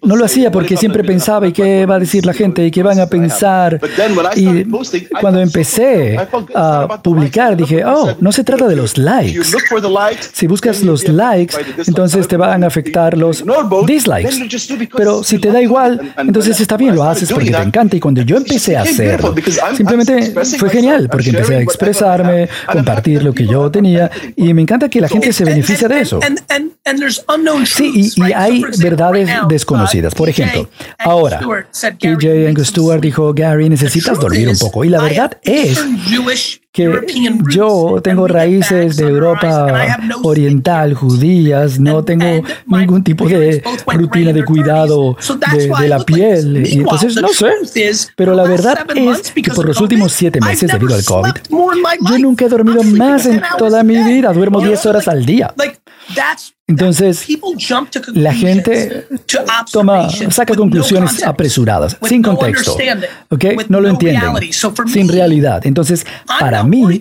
no 0.03 0.15
lo 0.15 0.25
hacía 0.25 0.51
porque 0.51 0.77
siempre 0.77 1.03
pensaba, 1.03 1.47
¿y 1.47 1.51
qué 1.51 1.85
va 1.85 1.95
a 1.95 1.99
decir 1.99 2.25
la 2.25 2.33
gente? 2.33 2.65
¿Y 2.65 2.71
qué 2.71 2.83
van 2.83 2.99
a 2.99 3.07
pensar? 3.07 3.79
Y 4.35 4.65
cuando 5.19 5.41
empecé 5.41 6.17
a 6.55 7.01
publicar, 7.03 7.57
dije, 7.57 7.83
oh, 7.83 8.15
no 8.19 8.31
se 8.31 8.43
trata 8.43 8.67
de 8.67 8.75
los 8.75 8.97
likes. 8.97 9.41
Si 10.33 10.47
buscas 10.47 10.83
los 10.83 11.07
likes, 11.07 11.55
entonces 11.97 12.27
te 12.27 12.37
van 12.37 12.63
a 12.63 12.67
afectar 12.67 13.17
los 13.17 13.43
dislikes. 13.87 14.29
Pero 14.95 15.23
si 15.23 15.39
te 15.39 15.51
da 15.51 15.59
igual, 15.59 16.13
entonces 16.15 16.59
está 16.61 16.77
bien, 16.77 16.93
lo 16.93 17.03
haces 17.03 17.31
porque 17.33 17.49
te 17.49 17.57
encanta. 17.57 17.95
Y 17.95 17.99
cuando 17.99 18.21
yo 18.21 18.37
empecé 18.37 18.77
a 18.77 18.83
hacerlo, 18.83 19.33
simplemente 19.75 20.31
fue 20.59 20.69
genial 20.69 21.09
porque 21.09 21.29
empecé 21.29 21.55
a 21.55 21.61
expresarme, 21.61 22.49
compartir 22.71 23.23
lo 23.23 23.33
que 23.33 23.47
yo 23.47 23.71
tenía 23.71 24.11
y 24.35 24.53
me 24.53 24.61
encanta 24.61 24.89
que 24.89 25.01
la 25.01 25.09
gente 25.09 25.33
se 25.33 25.43
beneficia 25.43 25.87
de 25.87 26.01
eso. 26.01 26.19
Sí, 27.65 28.11
y, 28.15 28.31
hay 28.31 28.63
verdades 28.77 29.27
desconocidas. 29.49 30.13
Por 30.13 30.29
ejemplo, 30.29 30.69
ahora, 30.99 31.39
TJ 31.39 32.47
Angus 32.47 32.67
Stewart 32.67 33.01
dijo, 33.01 33.33
Gary, 33.33 33.69
necesitas 33.69 34.19
dormir 34.19 34.49
un 34.49 34.57
poco. 34.57 34.85
Y 34.85 34.89
la 34.89 35.01
verdad 35.01 35.31
es 35.41 35.83
que 36.71 36.91
yo 37.49 37.99
tengo 38.03 38.27
raíces 38.27 38.97
de 38.97 39.07
Europa 39.07 39.97
oriental, 40.23 40.93
judías, 40.93 41.79
no 41.79 42.03
tengo 42.03 42.43
ningún 42.67 43.03
tipo 43.03 43.27
de 43.27 43.63
rutina 43.87 44.33
de 44.33 44.45
cuidado 44.45 45.17
de, 45.51 45.87
la 45.87 45.99
piel. 46.03 46.67
Y 46.67 46.79
entonces, 46.79 47.15
no 47.15 47.29
sé. 47.29 47.51
Pero 48.15 48.33
la 48.33 48.43
verdad 48.43 48.85
es 48.95 49.31
que 49.31 49.51
por 49.51 49.65
los 49.65 49.81
últimos 49.81 50.11
siete 50.11 50.39
meses 50.39 50.71
debido 50.71 50.95
al 50.95 51.03
COVID, 51.03 51.31
yo 52.09 52.19
nunca 52.19 52.45
he 52.45 52.49
dormido 52.49 52.83
más 52.83 53.25
en 53.25 53.41
toda 53.57 53.83
mi 53.83 53.97
vida. 54.03 54.33
Duermo 54.33 54.61
10 54.61 54.85
horas 54.85 55.07
al 55.07 55.25
día. 55.25 55.53
Entonces, 56.69 57.25
la 58.13 58.33
gente 58.33 59.07
toma, 59.71 60.09
saca 60.09 60.53
conclusiones 60.53 61.23
apresuradas, 61.23 61.95
sin 62.03 62.21
contexto, 62.21 62.75
¿ok? 63.29 63.45
No 63.69 63.79
lo 63.79 63.87
entienden, 63.87 64.33
sin 64.87 65.07
realidad. 65.07 65.61
Entonces, 65.65 66.05
para 66.39 66.63
mí, 66.65 66.99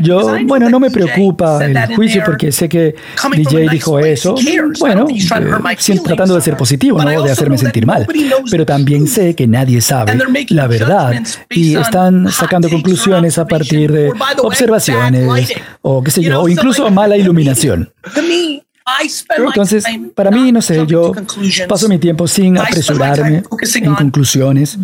yo, 0.00 0.34
bueno, 0.46 0.70
no 0.70 0.80
me 0.80 0.90
preocupa 0.90 1.62
el 1.62 1.94
juicio 1.94 2.22
porque 2.24 2.50
sé 2.50 2.66
que 2.66 2.94
DJ 3.36 3.68
dijo 3.68 3.98
eso, 3.98 4.36
bueno, 4.78 5.06
eh, 5.10 6.00
tratando 6.02 6.34
de 6.36 6.40
ser 6.40 6.56
positivo, 6.56 7.02
no 7.02 7.22
de 7.22 7.30
hacerme 7.30 7.58
sentir 7.58 7.84
mal, 7.84 8.06
pero 8.50 8.64
también 8.64 9.06
sé 9.06 9.34
que 9.34 9.46
nadie 9.46 9.82
sabe 9.82 10.18
la 10.48 10.66
verdad 10.66 11.22
y 11.50 11.76
están 11.76 12.32
sacando 12.32 12.70
conclusiones 12.70 13.36
a 13.36 13.46
partir 13.46 13.92
de 13.92 14.12
observaciones 14.38 15.52
o 15.82 16.02
qué 16.02 16.10
sé 16.10 16.22
yo, 16.22 16.40
o 16.40 16.48
incluso 16.48 16.90
mala 16.90 17.18
iluminación. 17.18 17.92
Entonces, 19.46 19.84
para 20.14 20.30
mí, 20.30 20.52
no 20.52 20.60
sé, 20.60 20.86
yo 20.86 21.12
paso 21.68 21.88
mi 21.88 21.98
tiempo 21.98 22.28
sin 22.28 22.58
apresurarme 22.58 23.42
en 23.76 23.94
conclusiones, 23.94 24.76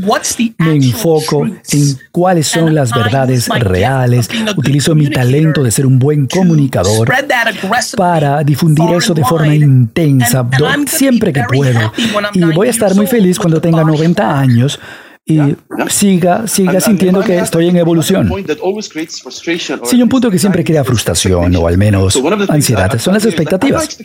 me 0.57 0.73
enfoco 0.73 1.45
en 1.45 1.99
cuáles 2.11 2.47
son 2.47 2.75
las 2.75 2.93
verdades 2.93 3.49
reales, 3.49 4.29
utilizo 4.57 4.95
mi 4.95 5.11
talento 5.11 5.63
de 5.63 5.71
ser 5.71 5.85
un 5.85 5.99
buen 5.99 6.27
comunicador 6.27 7.11
para 7.97 8.43
difundir 8.43 8.91
eso 8.95 9.13
de 9.13 9.25
forma 9.25 9.55
intensa. 9.55 10.49
Siempre 10.87 11.33
que 11.33 11.43
puedo. 11.45 11.93
Y 12.33 12.43
voy 12.45 12.69
a 12.69 12.71
estar 12.71 12.95
muy 12.95 13.07
feliz 13.07 13.39
cuando 13.39 13.61
tenga 13.61 13.85
90 13.85 14.39
años 14.39 14.81
y 15.31 15.57
siga, 15.89 16.47
siga 16.47 16.81
sintiendo 16.81 17.21
que 17.21 17.39
estoy 17.39 17.69
en 17.69 17.77
evolución. 17.77 18.31
Hay 19.93 20.03
un 20.03 20.09
punto 20.09 20.31
que 20.31 20.39
siempre 20.39 20.65
crea 20.65 20.85
frustración 20.85 21.55
o 21.57 21.67
al 21.67 21.79
menos 21.79 22.19
ansiedad, 22.49 22.99
son 22.99 23.15
las 23.15 23.25
expectativas. 23.25 23.99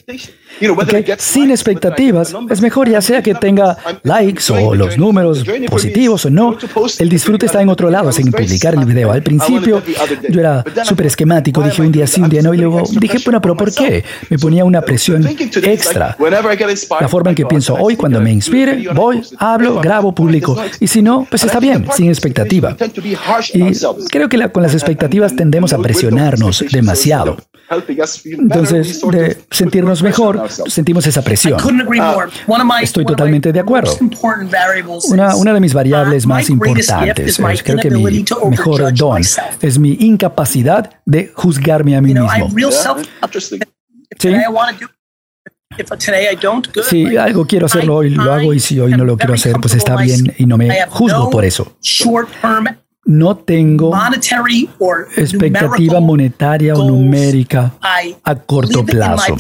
Sin 1.18 1.52
expectativas, 1.52 2.34
es 2.50 2.62
mejor 2.62 2.90
ya 2.90 3.02
sea 3.02 3.22
que 3.22 3.36
tenga 3.36 3.78
likes 4.04 4.52
o 4.52 4.76
los 4.76 4.98
números 4.98 5.44
positivos 5.70 6.26
o 6.26 6.30
no. 6.30 6.58
El 7.00 7.10
disfrute 7.10 7.46
está 7.48 7.62
en 7.62 7.70
otro 7.70 7.90
lado, 7.90 8.12
sin 8.12 8.32
publicar 8.32 8.76
el 8.76 8.86
video. 8.86 9.12
Al 9.12 9.24
principio 9.24 9.82
yo 10.30 10.40
era 10.40 10.64
súper 10.84 11.08
esquemático, 11.08 11.62
dije 11.62 11.82
un 11.82 11.92
día 11.92 12.08
sí, 12.08 12.22
un 12.22 12.30
día 12.30 12.42
no, 12.42 12.54
y 12.54 12.58
luego 12.58 12.84
dije, 13.00 13.18
bueno, 13.26 13.42
pero 13.42 13.56
¿por 13.56 13.74
qué? 13.74 14.04
Me 14.30 14.38
ponía 14.38 14.64
una 14.64 14.82
presión 14.82 15.26
extra. 15.28 16.16
La 17.00 17.08
forma 17.08 17.32
en 17.32 17.36
que 17.36 17.46
pienso 17.46 17.76
hoy, 17.76 17.96
cuando 17.96 18.22
me 18.22 18.32
inspire, 18.32 18.88
voy, 18.94 19.22
hablo, 19.38 19.82
grabo, 19.82 20.14
publico. 20.14 20.56
Y 20.80 20.88
si 20.88 21.02
no, 21.02 21.15
pues 21.24 21.44
está 21.44 21.60
bien, 21.60 21.88
sin 21.96 22.10
expectativa. 22.10 22.76
Y 23.54 23.72
creo 24.10 24.30
que 24.30 24.50
con 24.50 24.64
las 24.64 24.74
expectativas 24.74 25.36
tendemos 25.36 25.74
a 25.74 25.78
presionarnos 25.78 26.64
demasiado. 26.72 27.38
Entonces, 28.26 29.02
de 29.02 29.38
sentirnos 29.50 30.04
mejor, 30.04 30.48
sentimos 30.68 31.08
esa 31.08 31.22
presión. 31.24 31.60
Estoy 32.82 33.06
totalmente 33.06 33.52
de 33.52 33.60
acuerdo. 33.60 33.98
Una, 35.10 35.36
una 35.36 35.54
de 35.54 35.60
mis 35.60 35.74
variables 35.74 36.26
más 36.26 36.50
importantes, 36.50 37.40
creo 37.64 37.80
que 37.80 37.90
mi 37.90 38.26
mejor 38.50 38.94
don, 38.94 39.22
es 39.62 39.80
mi 39.80 39.98
incapacidad 40.00 40.92
de 41.06 41.32
juzgarme 41.34 41.96
a 41.96 42.02
mí 42.02 42.14
mismo. 42.14 42.52
¿Sí? 44.20 44.34
Si 46.84 47.18
algo 47.18 47.46
quiero 47.46 47.66
hacerlo 47.66 47.98
hoy, 47.98 48.10
lo 48.12 48.32
hago 48.32 48.54
y 48.54 48.60
si 48.60 48.80
hoy 48.80 48.92
no 48.92 49.04
lo 49.04 49.18
quiero 49.18 49.34
hacer, 49.34 49.56
pues 49.62 49.74
está 49.74 49.96
bien 49.98 50.34
y 50.38 50.46
no 50.46 50.58
me 50.58 50.86
juzgo 50.88 51.30
por 51.30 51.44
eso. 51.44 51.76
No 53.08 53.38
tengo 53.38 53.94
expectativa 55.16 56.00
monetaria 56.00 56.74
o 56.74 56.90
numérica 56.90 57.76
a 58.24 58.36
corto 58.36 58.84
plazo. 58.84 59.38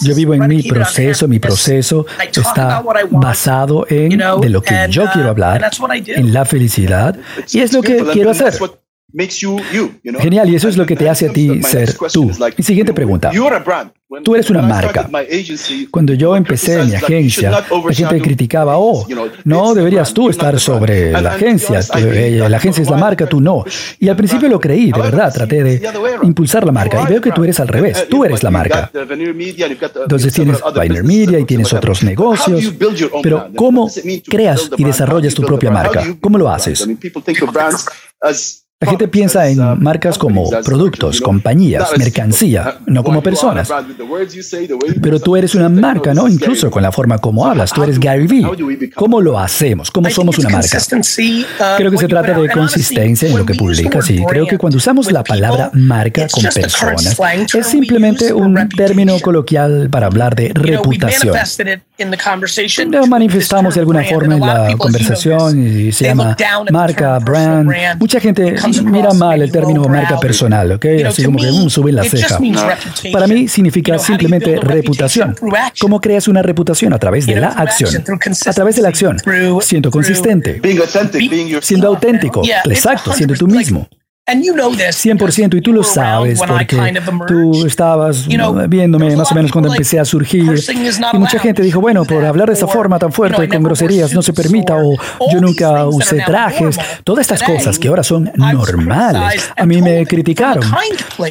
Yo 0.00 0.14
vivo 0.14 0.32
en 0.32 0.46
mi 0.46 0.62
proceso, 0.62 1.28
mi 1.28 1.38
proceso 1.38 2.06
está 2.32 2.82
basado 3.10 3.86
en 3.90 4.18
de 4.40 4.48
lo 4.48 4.62
que 4.62 4.86
yo 4.88 5.04
quiero 5.12 5.28
uh, 5.28 5.30
hablar, 5.30 5.70
en 6.06 6.32
la 6.32 6.46
felicidad, 6.46 7.18
y 7.50 7.58
es 7.58 7.72
lo 7.72 7.82
que 7.82 8.02
quiero 8.12 8.30
hacer. 8.30 8.54
Genial, 9.12 10.50
y 10.50 10.56
eso 10.56 10.68
es 10.68 10.76
lo 10.76 10.84
que 10.86 10.96
te 10.96 11.08
hace 11.08 11.28
a 11.28 11.32
ti 11.32 11.62
ser 11.62 11.94
tú. 12.12 12.32
Mi 12.56 12.64
siguiente 12.64 12.92
pregunta. 12.92 13.30
Tú 14.22 14.34
eres 14.34 14.50
una 14.50 14.62
marca. 14.62 15.08
Cuando 15.90 16.14
yo 16.14 16.36
empecé 16.36 16.84
mi 16.84 16.94
agencia, 16.94 17.50
la 17.50 17.94
gente 17.94 18.20
criticaba, 18.20 18.76
oh, 18.78 19.06
no 19.44 19.74
deberías 19.74 20.12
tú 20.12 20.30
estar 20.30 20.58
sobre 20.58 21.12
la 21.12 21.34
agencia. 21.34 21.80
La 22.48 22.56
agencia 22.56 22.82
es 22.82 22.90
la 22.90 22.96
marca, 22.96 23.26
tú 23.28 23.40
no. 23.40 23.64
Y 24.00 24.08
al 24.08 24.16
principio 24.16 24.48
lo 24.48 24.60
creí, 24.60 24.90
de 24.90 25.00
verdad, 25.00 25.32
traté 25.32 25.62
de 25.62 25.88
impulsar 26.22 26.64
la 26.64 26.72
marca. 26.72 27.02
Y 27.02 27.06
veo 27.06 27.20
que 27.20 27.30
tú 27.30 27.44
eres 27.44 27.60
al 27.60 27.68
revés, 27.68 28.08
tú 28.08 28.24
eres 28.24 28.42
la 28.42 28.50
marca. 28.50 28.90
Entonces 28.92 30.32
tienes 30.32 30.58
Vayner 30.74 31.04
Media 31.04 31.38
y 31.38 31.44
tienes 31.44 31.72
otros 31.72 32.02
negocios. 32.02 32.74
Pero 33.22 33.48
¿cómo 33.54 33.88
creas 34.28 34.70
y 34.76 34.84
desarrollas 34.84 35.34
tu 35.34 35.42
propia 35.42 35.70
marca? 35.70 36.04
¿Cómo 36.20 36.36
lo 36.36 36.50
haces? 36.50 36.86
La 38.84 38.90
gente 38.90 39.08
piensa 39.08 39.48
en 39.48 39.82
marcas 39.82 40.18
como 40.18 40.50
productos, 40.64 41.20
compañías, 41.20 41.88
mercancía, 41.96 42.78
no 42.86 43.02
como 43.02 43.22
personas. 43.22 43.68
Pero 45.02 45.20
tú 45.20 45.36
eres 45.36 45.54
una 45.54 45.68
marca, 45.68 46.12
¿no? 46.12 46.28
Incluso 46.28 46.70
con 46.70 46.82
la 46.82 46.92
forma 46.92 47.18
como 47.18 47.46
hablas. 47.46 47.72
Tú 47.72 47.82
eres 47.82 47.98
Gary 47.98 48.26
Vee. 48.26 48.90
¿Cómo 48.94 49.20
lo 49.20 49.38
hacemos? 49.38 49.90
¿Cómo 49.90 50.10
somos 50.10 50.38
una 50.38 50.50
marca? 50.50 50.78
Uh, 50.78 51.76
creo 51.76 51.90
que 51.90 51.98
se 51.98 52.08
trata 52.08 52.38
de 52.38 52.48
consistencia 52.50 53.28
en 53.28 53.38
lo 53.38 53.46
que 53.46 53.54
publicas 53.54 54.10
y 54.10 54.24
creo 54.24 54.46
que 54.46 54.58
cuando 54.58 54.76
usamos 54.76 55.10
la 55.10 55.24
palabra 55.24 55.70
marca 55.72 56.26
con 56.28 56.42
personas, 56.42 57.18
es 57.54 57.66
simplemente 57.66 58.32
un 58.32 58.68
término 58.68 59.18
coloquial 59.20 59.88
para 59.90 60.06
hablar 60.06 60.34
de 60.34 60.52
reputación. 60.54 61.36
Lo 62.90 63.06
manifestamos 63.06 63.74
de 63.74 63.80
alguna 63.80 64.04
forma 64.04 64.34
en 64.34 64.40
la 64.40 64.76
conversación 64.76 65.66
y 65.66 65.92
se 65.92 66.06
llama 66.06 66.36
marca, 66.70 67.18
brand. 67.18 67.70
Mucha 67.98 68.20
gente 68.20 68.56
mira 68.82 69.12
mal 69.12 69.42
el 69.42 69.50
término 69.50 69.84
marca 69.84 70.18
personal, 70.18 70.72
¿ok? 70.72 70.86
Así 71.06 71.24
como 71.24 71.38
que 71.38 71.50
mm, 71.50 71.68
sube 71.68 71.92
la 71.92 72.04
ceja. 72.04 72.38
Para 73.12 73.26
mí 73.26 73.48
significa 73.48 73.98
simplemente 73.98 74.56
reputación. 74.56 75.36
¿Cómo 75.80 76.00
creas 76.00 76.28
una 76.28 76.42
reputación? 76.42 76.92
A 76.92 76.98
través 76.98 77.26
de 77.26 77.36
la 77.36 77.48
acción. 77.48 77.90
A 78.46 78.52
través 78.52 78.76
de 78.76 78.82
la 78.82 78.88
acción. 78.88 79.16
Siendo 79.60 79.90
consistente. 79.90 80.60
Siendo 81.62 81.88
auténtico. 81.88 82.42
Exacto, 82.64 83.12
siendo 83.12 83.34
tú 83.34 83.46
mismo. 83.46 83.88
100% 84.26 85.58
y 85.58 85.60
tú 85.60 85.72
lo 85.72 85.82
sabes 85.82 86.40
porque 86.46 86.78
tú 87.26 87.66
estabas 87.66 88.26
viéndome 88.68 89.14
más 89.16 89.30
o 89.30 89.34
menos 89.34 89.52
cuando 89.52 89.70
empecé 89.70 90.00
a 90.00 90.04
surgir 90.06 90.54
y 91.12 91.18
mucha 91.18 91.38
gente 91.38 91.62
dijo, 91.62 91.80
bueno, 91.80 92.06
por 92.06 92.24
hablar 92.24 92.48
de 92.48 92.54
esa 92.54 92.66
forma 92.66 92.98
tan 92.98 93.12
fuerte 93.12 93.46
con 93.48 93.62
groserías 93.62 94.14
no 94.14 94.22
se 94.22 94.32
permita 94.32 94.76
o 94.76 94.96
yo 95.30 95.40
nunca 95.42 95.86
usé 95.86 96.22
trajes, 96.24 96.78
todas 97.04 97.22
estas 97.22 97.42
cosas 97.42 97.78
que 97.78 97.88
ahora 97.88 98.02
son 98.02 98.30
normales. 98.34 99.50
A 99.56 99.66
mí 99.66 99.82
me 99.82 100.06
criticaron 100.06 100.64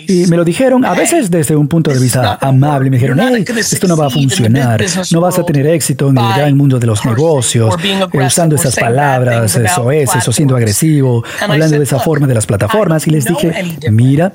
y 0.08 0.28
me 0.28 0.38
lo 0.38 0.44
dijeron 0.44 0.86
a 0.86 0.94
veces 0.94 1.32
desde 1.32 1.56
un 1.56 1.68
punto 1.68 1.90
de 1.90 2.00
vista 2.00 2.38
amable. 2.42 2.92
Me 2.92 2.98
dijeron, 2.98 3.20
hey, 3.20 3.44
esto 3.58 3.88
no 3.88 3.98
va 3.98 4.06
a 4.06 4.10
funcionar, 4.12 4.84
no 5.12 5.20
vas 5.20 5.40
a 5.40 5.44
tener 5.44 5.66
éxito 5.66 6.10
en 6.10 6.18
el 6.20 6.34
gran 6.36 6.56
mundo 6.56 6.78
de 6.78 6.86
los 6.86 7.04
negocios 7.06 7.74
usando 8.14 8.56
esas 8.56 8.76
palabras, 8.76 9.56
eso 9.56 9.92
es, 9.92 10.28
o 10.28 10.32
siendo 10.32 10.56
agresivo, 10.56 11.24
hablando 11.42 11.78
de 11.80 11.84
esa 11.84 12.00
forma 12.00 12.28
de 12.28 12.36
las 12.36 12.46
plataformas 12.46 12.83
y 13.06 13.10
les 13.10 13.26
dije, 13.26 13.52
mira, 13.92 14.34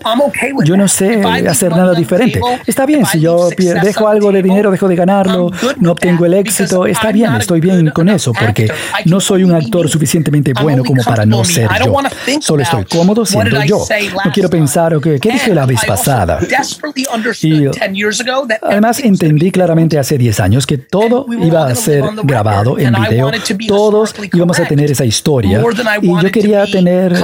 yo 0.65 0.77
no 0.77 0.89
sé 0.89 1.23
hacer 1.49 1.71
nada 1.71 1.95
diferente. 1.95 2.41
Está 2.67 2.87
bien, 2.87 3.05
si 3.07 3.21
yo 3.21 3.49
dejo 3.51 4.09
algo 4.09 4.33
de 4.33 4.43
dinero, 4.43 4.71
dejo 4.71 4.89
de 4.89 4.97
ganarlo, 4.97 5.51
no 5.81 5.93
obtengo 5.93 6.27
el 6.27 6.35
éxito, 6.35 6.87
está 6.87 7.13
bien, 7.13 7.35
estoy 7.35 7.61
bien 7.61 7.91
con 7.91 8.09
eso, 8.09 8.33
porque 8.33 8.71
no 9.05 9.21
soy 9.21 9.45
un 9.45 9.55
actor 9.55 9.89
suficientemente 9.89 10.53
bueno 10.61 10.85
como 10.85 11.03
para 11.03 11.25
no 11.27 11.45
ser 11.45 11.69
yo. 11.85 11.95
Solo 12.41 12.63
estoy 12.63 12.85
cómodo 12.85 13.25
siendo 13.25 13.63
yo. 13.65 13.85
No 14.25 14.33
quiero 14.33 14.51
pensar, 14.51 14.95
okay, 14.95 15.19
¿qué 15.19 15.33
dije 15.33 15.55
la 15.55 15.67
vez 15.67 15.81
pasada? 15.87 16.41
Y 17.43 17.67
además 18.63 19.01
entendí 19.01 19.51
claramente 19.51 19.99
hace 19.99 20.19
10 20.19 20.41
años 20.41 20.67
que 20.67 20.79
todo 20.79 21.27
iba 21.43 21.67
a 21.67 21.75
ser 21.75 22.05
grabado 22.23 22.79
en 22.79 22.95
video, 22.95 23.31
todos 23.67 24.15
íbamos 24.33 24.59
a 24.59 24.65
tener 24.65 24.91
esa 24.91 25.05
historia 25.05 25.63
y 26.01 26.09
yo 26.09 26.31
quería 26.33 26.67
tener 26.67 27.15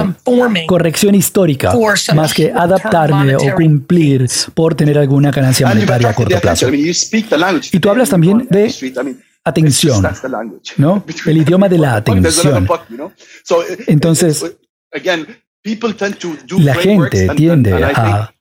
corrección 0.67 1.14
histórica 1.15 1.73
más 2.13 2.33
que 2.33 2.51
adaptarme 2.51 3.35
o 3.35 3.55
cumplir 3.55 4.27
por 4.53 4.75
tener 4.75 4.97
alguna 4.97 5.31
ganancia 5.31 5.67
monetaria 5.67 6.09
a 6.09 6.13
corto 6.13 6.39
plazo. 6.39 6.67
Y 6.71 7.79
tú 7.79 7.89
hablas 7.89 8.09
también 8.09 8.47
de 8.49 8.73
atención, 9.43 10.05
¿no? 10.77 11.03
El 11.25 11.37
idioma 11.37 11.69
de 11.69 11.77
la 11.77 11.95
atención. 11.97 12.67
Entonces, 13.87 14.57
la 16.57 16.75
gente 16.75 17.29
tiende 17.35 17.83
a 17.83 18.34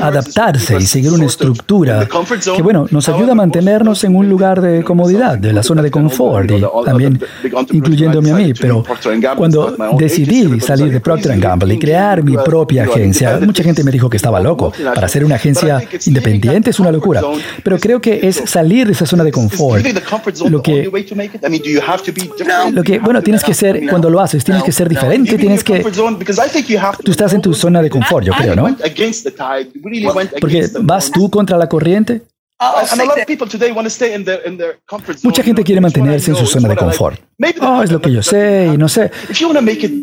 adaptarse 0.00 0.76
y 0.78 0.86
seguir 0.86 1.12
una 1.12 1.26
estructura 1.26 2.08
que, 2.54 2.62
bueno, 2.62 2.86
nos 2.90 3.08
ayuda 3.08 3.32
a 3.32 3.34
mantenernos 3.34 4.04
en 4.04 4.14
un 4.14 4.28
lugar 4.28 4.60
de 4.60 4.84
comodidad, 4.84 5.38
de 5.38 5.52
la 5.52 5.64
zona 5.64 5.82
de 5.82 5.90
confort, 5.90 6.48
y 6.50 6.62
también 6.84 7.20
incluyéndome 7.72 8.30
a 8.30 8.34
mí. 8.34 8.52
Pero 8.54 8.84
cuando 9.36 9.76
decidí 9.98 10.60
salir 10.60 10.92
de 10.92 11.00
Procter 11.00 11.36
Gamble 11.40 11.74
y 11.74 11.78
crear 11.80 12.22
mi 12.22 12.36
propia 12.36 12.84
agencia, 12.84 13.40
mucha 13.44 13.64
gente 13.64 13.82
me 13.82 13.90
dijo 13.90 14.08
que 14.08 14.16
estaba 14.16 14.38
loco. 14.38 14.72
Para 14.94 15.08
ser 15.08 15.24
una 15.24 15.34
agencia 15.34 15.82
independiente 16.06 16.70
es 16.70 16.78
una 16.78 16.92
locura. 16.92 17.22
Pero 17.64 17.78
creo 17.78 18.00
que 18.00 18.20
es 18.22 18.42
salir 18.46 18.86
de 18.86 18.92
esa 18.92 19.06
zona 19.06 19.24
de 19.24 19.32
confort. 19.32 19.84
Lo 20.48 20.62
que, 20.62 20.88
lo 22.72 22.82
que 22.84 22.98
bueno, 23.00 23.20
tienes 23.20 23.42
que 23.42 23.52
ser, 23.52 23.88
cuando 23.88 24.10
lo 24.10 24.20
haces, 24.20 24.44
tienes 24.44 24.62
que 24.62 24.70
ser 24.70 24.88
diferente, 24.88 25.36
tienes 25.36 25.64
que... 25.64 25.84
Tú 27.02 27.10
estás 27.10 27.32
en 27.32 27.42
tu 27.42 27.52
zona 27.52 27.82
de 27.82 27.90
confort, 27.90 28.24
yo 28.24 28.32
creo, 28.32 28.54
¿no? 28.54 28.76
Porque 30.40 30.68
vas 30.80 31.10
tú 31.10 31.30
contra 31.30 31.56
la 31.56 31.68
corriente. 31.68 32.22
Mucha 35.24 35.42
gente 35.42 35.62
quiere 35.62 35.80
mantenerse 35.80 36.30
en 36.30 36.36
su 36.38 36.46
zona 36.46 36.68
de 36.70 36.76
confort. 36.76 37.20
Oh, 37.60 37.82
es 37.82 37.92
lo 37.92 38.00
que 38.00 38.10
yo 38.10 38.22
sé 38.22 38.70
y 38.72 38.78
no 38.78 38.88
sé. 38.88 39.10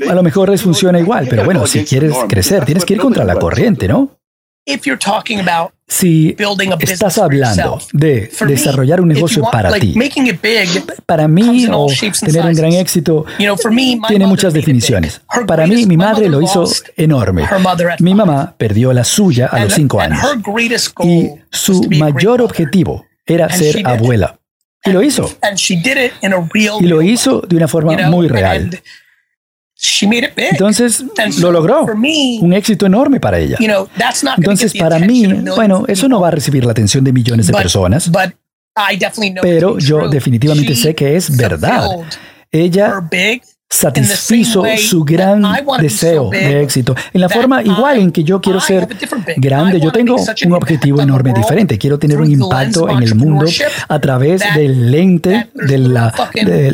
A 0.08 0.14
lo 0.14 0.22
mejor 0.22 0.50
les 0.50 0.62
funciona 0.62 1.00
igual, 1.00 1.26
pero 1.30 1.46
bueno, 1.46 1.66
si 1.66 1.84
quieres 1.84 2.16
crecer, 2.30 2.64
tienes 2.66 2.86
que 2.86 2.94
ir 2.94 3.00
contra 3.00 3.24
la 3.24 3.36
corriente, 3.38 3.88
¿no? 3.88 4.20
Si 5.88 6.36
estás 6.80 7.18
hablando 7.18 7.80
de 7.92 8.32
desarrollar 8.48 9.02
un 9.02 9.10
negocio 9.10 9.44
para 9.52 9.72
ti, 9.74 9.96
para 11.06 11.28
mí 11.28 11.68
o 11.72 11.88
tener 12.20 12.46
un 12.46 12.54
gran 12.54 12.74
éxito, 12.74 13.26
tiene 14.08 14.26
muchas 14.26 14.54
definiciones. 14.54 15.22
Para 15.46 15.68
mí, 15.68 15.86
mi 15.86 15.98
madre 15.98 16.30
lo 16.30 16.42
hizo 16.42 16.66
enorme. 16.96 17.44
Mi 18.00 18.14
mamá 18.14 18.56
perdió 18.58 18.94
la 18.94 19.04
suya 19.04 19.48
a 19.48 19.60
los 19.64 19.74
cinco 19.74 20.00
años. 20.02 20.20
Y 21.04 21.30
su 21.52 21.84
mayor 22.00 22.42
objetivo 22.42 23.06
era 23.26 23.50
ser 23.50 23.86
abuela. 23.86 24.40
Y 24.86 24.92
lo 24.92 25.02
hizo. 25.02 25.30
Y 26.82 26.88
lo 26.88 27.02
hizo 27.02 27.42
de 27.42 27.56
una 27.56 27.68
forma 27.68 27.98
muy 28.10 28.28
real. 28.28 28.82
Entonces 30.52 31.04
lo 31.40 31.52
logró. 31.52 31.86
Un 32.42 32.54
éxito 32.54 32.86
enorme 32.86 33.20
para 33.20 33.38
ella. 33.40 33.58
Entonces 34.38 34.74
para 34.76 34.98
mí, 35.00 35.28
bueno, 35.56 35.84
eso 35.88 36.08
no 36.08 36.22
va 36.22 36.30
a 36.30 36.32
recibir 36.32 36.64
la 36.66 36.72
atención 36.72 37.04
de 37.04 37.12
millones 37.12 37.48
de 37.48 37.54
personas. 37.54 38.10
Pero 39.42 39.78
yo 39.78 40.08
definitivamente 40.08 40.76
sé 40.76 40.96
que 40.96 41.16
es 41.16 41.36
verdad. 41.36 41.88
Ella 42.52 43.02
satisfizo 43.74 44.64
su 44.78 45.04
gran 45.04 45.44
deseo 45.80 46.30
de 46.30 46.62
éxito. 46.62 46.96
En 47.14 47.22
la 47.22 47.30
forma 47.30 47.64
igual 47.64 47.98
en 47.98 48.12
que 48.12 48.24
yo 48.24 48.40
quiero 48.40 48.60
ser 48.60 48.88
grande, 49.38 49.80
yo 49.80 49.92
tengo 49.92 50.16
un 50.46 50.54
objetivo 50.54 51.02
enorme 51.02 51.34
diferente. 51.34 51.78
Quiero 51.78 51.98
tener 51.98 52.20
un 52.20 52.30
impacto 52.30 52.90
en 52.90 53.02
el 53.02 53.16
mundo 53.16 53.46
a 53.88 54.00
través 54.00 54.42
del 54.56 54.92
lente 54.92 55.50
de, 55.54 55.78
la, 55.78 56.14
de, 56.34 56.72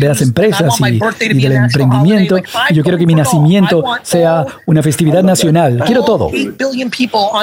las 0.00 0.22
empresas 0.22 0.74
y, 0.80 0.98
del 1.40 1.52
emprendimiento. 1.52 2.36
Yo 2.72 2.82
quiero 2.82 2.98
que 2.98 3.06
mi 3.06 3.14
nacimiento 3.14 3.82
sea 4.02 4.44
una 4.66 4.82
festividad 4.82 5.22
nacional. 5.22 5.82
Quiero 5.86 6.04
todo. 6.04 6.30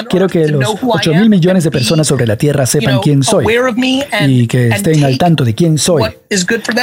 Quiero 0.08 0.28
que 0.28 0.48
los 0.48 0.76
8 0.80 1.14
mil 1.14 1.28
millones 1.28 1.64
de 1.64 1.70
personas 1.70 2.06
sobre 2.06 2.26
la 2.26 2.36
Tierra 2.36 2.66
sepan 2.66 3.00
quién 3.00 3.22
soy 3.22 3.46
y 4.26 4.46
que 4.46 4.68
estén 4.68 5.02
al 5.04 5.18
tanto 5.18 5.44
de 5.44 5.54
quién 5.54 5.78
soy 5.78 6.04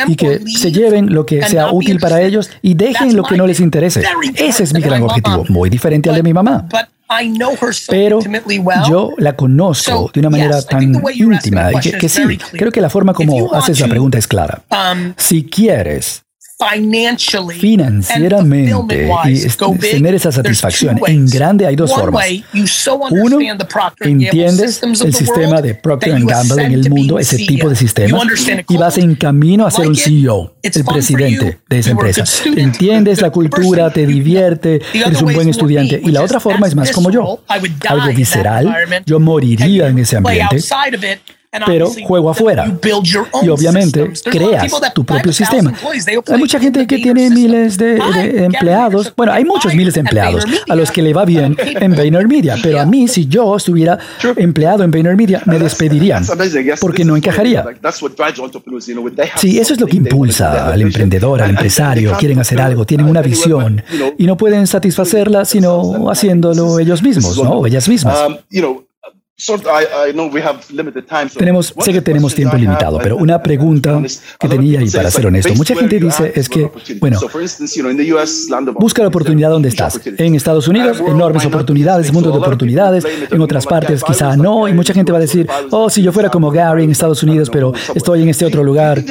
y 0.07 0.15
que 0.15 0.39
se 0.45 0.71
lleven 0.71 1.13
lo 1.13 1.25
que 1.25 1.41
sea 1.43 1.71
útil 1.71 1.99
para 1.99 2.08
ellos 2.17 2.49
y 2.61 2.73
dejen 2.73 3.15
lo 3.15 3.23
que 3.23 3.37
no 3.37 3.45
les 3.47 3.59
interese. 3.59 4.03
Ese 4.35 4.63
es 4.63 4.73
mi 4.73 4.81
gran 4.81 5.03
objetivo, 5.03 5.45
muy 5.49 5.69
diferente 5.69 6.09
al 6.09 6.15
de 6.15 6.23
mi 6.23 6.33
mamá. 6.33 6.67
Pero 7.89 8.19
yo 8.87 9.11
la 9.17 9.35
conozco 9.35 10.11
de 10.13 10.19
una 10.19 10.29
manera 10.29 10.61
tan 10.61 10.83
íntima 10.83 11.71
y 11.73 11.91
que, 11.91 12.09
sí, 12.09 12.21
creo 12.51 12.71
que 12.71 12.81
la 12.81 12.89
forma 12.89 13.13
como 13.13 13.53
haces 13.53 13.79
la 13.79 13.87
pregunta 13.87 14.17
es 14.17 14.27
clara. 14.27 14.61
Um, 14.69 15.13
si 15.17 15.43
quieres 15.43 16.23
financieramente 17.57 19.07
y 19.25 19.77
tener 19.77 20.15
esa 20.15 20.31
satisfacción. 20.31 20.99
En 21.07 21.25
grande 21.25 21.65
hay 21.65 21.75
dos 21.77 21.93
formas. 21.93 22.25
Uno, 23.11 23.39
entiendes 24.01 24.81
el 24.83 25.13
sistema 25.13 25.61
de 25.61 25.75
Procter 25.75 26.19
Gamble 26.21 26.63
en 26.63 26.73
el 26.73 26.89
mundo, 26.89 27.17
ese 27.17 27.37
tipo 27.37 27.69
de 27.69 27.75
sistema, 27.75 28.19
y 28.67 28.77
vas 28.77 28.97
en 28.97 29.15
camino 29.15 29.65
a 29.65 29.71
ser 29.71 29.87
un 29.87 29.95
CEO, 29.95 30.55
el 30.61 30.83
presidente 30.83 31.59
de 31.67 31.79
esa 31.79 31.91
empresa. 31.91 32.23
Entiendes 32.55 33.21
la 33.21 33.29
cultura, 33.29 33.91
te 33.91 34.05
divierte, 34.05 34.81
eres 34.93 35.21
un 35.21 35.33
buen 35.33 35.47
estudiante. 35.47 36.01
Y 36.03 36.11
la 36.11 36.23
otra 36.23 36.39
forma 36.41 36.67
es 36.67 36.75
más 36.75 36.91
como 36.91 37.09
yo, 37.09 37.41
algo 37.87 38.13
visceral. 38.13 38.75
Yo 39.05 39.19
moriría 39.19 39.87
en 39.87 39.99
ese 39.99 40.17
ambiente 40.17 40.59
pero 41.65 41.89
juego 42.05 42.29
afuera. 42.29 42.71
Y 43.41 43.49
obviamente 43.49 44.11
creas 44.23 44.71
tu 44.93 45.03
propio 45.03 45.33
sistema. 45.33 45.73
Hay 46.27 46.37
mucha 46.37 46.59
gente 46.59 46.85
que 46.85 46.97
tiene 46.97 47.29
miles 47.29 47.77
de, 47.77 47.97
empleados. 48.45 49.13
Bueno, 49.15 49.33
hay 49.33 49.45
muchos 49.45 49.73
miles 49.73 49.93
de 49.95 50.01
empleados 50.01 50.45
a 50.67 50.75
los 50.75 50.91
que 50.91 51.01
le 51.01 51.13
va 51.13 51.25
bien 51.25 51.55
en 51.59 51.95
VaynerMedia, 51.95 52.57
pero 52.61 52.79
a 52.79 52.85
mí, 52.85 53.07
si 53.07 53.27
yo 53.27 53.55
estuviera 53.55 53.97
empleado 54.35 54.83
en 54.83 54.91
VaynerMedia, 54.91 55.41
me 55.45 55.59
despedirían 55.59 56.23
porque 56.79 57.03
no 57.03 57.15
encajaría. 57.15 57.65
Sí, 59.37 59.59
eso 59.59 59.73
es 59.73 59.79
lo 59.79 59.87
que 59.87 59.97
impulsa 59.97 60.71
al 60.71 60.81
emprendedor, 60.81 61.41
al 61.41 61.51
empresario. 61.51 62.15
Quieren 62.19 62.39
hacer 62.39 62.61
algo, 62.61 62.85
tienen 62.85 63.07
una 63.07 63.21
visión 63.21 63.83
y 64.17 64.25
no 64.25 64.37
pueden 64.37 64.67
satisfacerla 64.67 65.45
sino 65.45 66.09
haciéndolo 66.09 66.79
ellos 66.79 67.01
mismos, 67.01 67.37
¿no? 67.41 67.51
O 67.51 67.67
ellas 67.67 67.87
mismas. 67.87 68.17
Tenemos, 71.37 71.73
sé 71.79 71.93
que 71.93 72.01
tenemos 72.01 72.35
tiempo 72.35 72.57
limitado, 72.57 72.99
pero 73.01 73.15
una 73.15 73.41
pregunta 73.41 74.01
que 74.39 74.47
tenía 74.49 74.81
y 74.81 74.89
para 74.89 75.09
ser 75.09 75.27
honesto, 75.27 75.55
mucha 75.55 75.75
gente 75.75 75.99
dice 75.99 76.33
es 76.35 76.49
que, 76.49 76.69
bueno, 76.99 77.19
busca 78.75 79.01
la 79.01 79.07
oportunidad 79.07 79.49
donde 79.49 79.69
estás. 79.69 79.99
En 80.17 80.35
Estados 80.35 80.67
Unidos, 80.67 80.99
enormes 80.99 81.45
oportunidades, 81.45 82.11
mundo 82.11 82.31
de 82.31 82.37
oportunidades, 82.37 83.05
en 83.31 83.41
otras 83.41 83.65
partes 83.65 84.03
quizá 84.03 84.35
no, 84.35 84.67
y 84.67 84.73
mucha 84.73 84.93
gente 84.93 85.11
va 85.11 85.19
a 85.19 85.21
decir, 85.21 85.47
oh, 85.71 85.89
si 85.89 86.01
yo 86.01 86.11
fuera 86.11 86.29
como 86.29 86.51
Gary 86.51 86.83
en 86.83 86.91
Estados 86.91 87.23
Unidos, 87.23 87.49
pero 87.49 87.73
estoy 87.95 88.23
en 88.23 88.29
este 88.29 88.45
otro 88.45 88.63
lugar. 88.63 89.03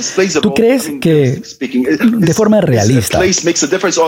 ¿Tú 0.42 0.52
crees 0.52 0.92
que, 1.00 1.40
de 1.40 2.34
forma 2.34 2.60
realista, 2.60 3.20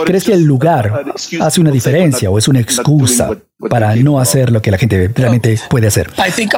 crees 0.05 0.23
que 0.23 0.33
el 0.33 0.43
lugar 0.43 1.05
hace 1.39 1.61
una 1.61 1.71
diferencia 1.71 2.29
o 2.29 2.37
es 2.37 2.47
una 2.47 2.59
excusa 2.59 3.31
para 3.69 3.95
no 3.95 4.19
hacer 4.19 4.51
lo 4.51 4.61
que 4.61 4.71
la 4.71 4.77
gente 4.77 5.11
realmente 5.15 5.59
puede 5.69 5.87
hacer. 5.87 6.09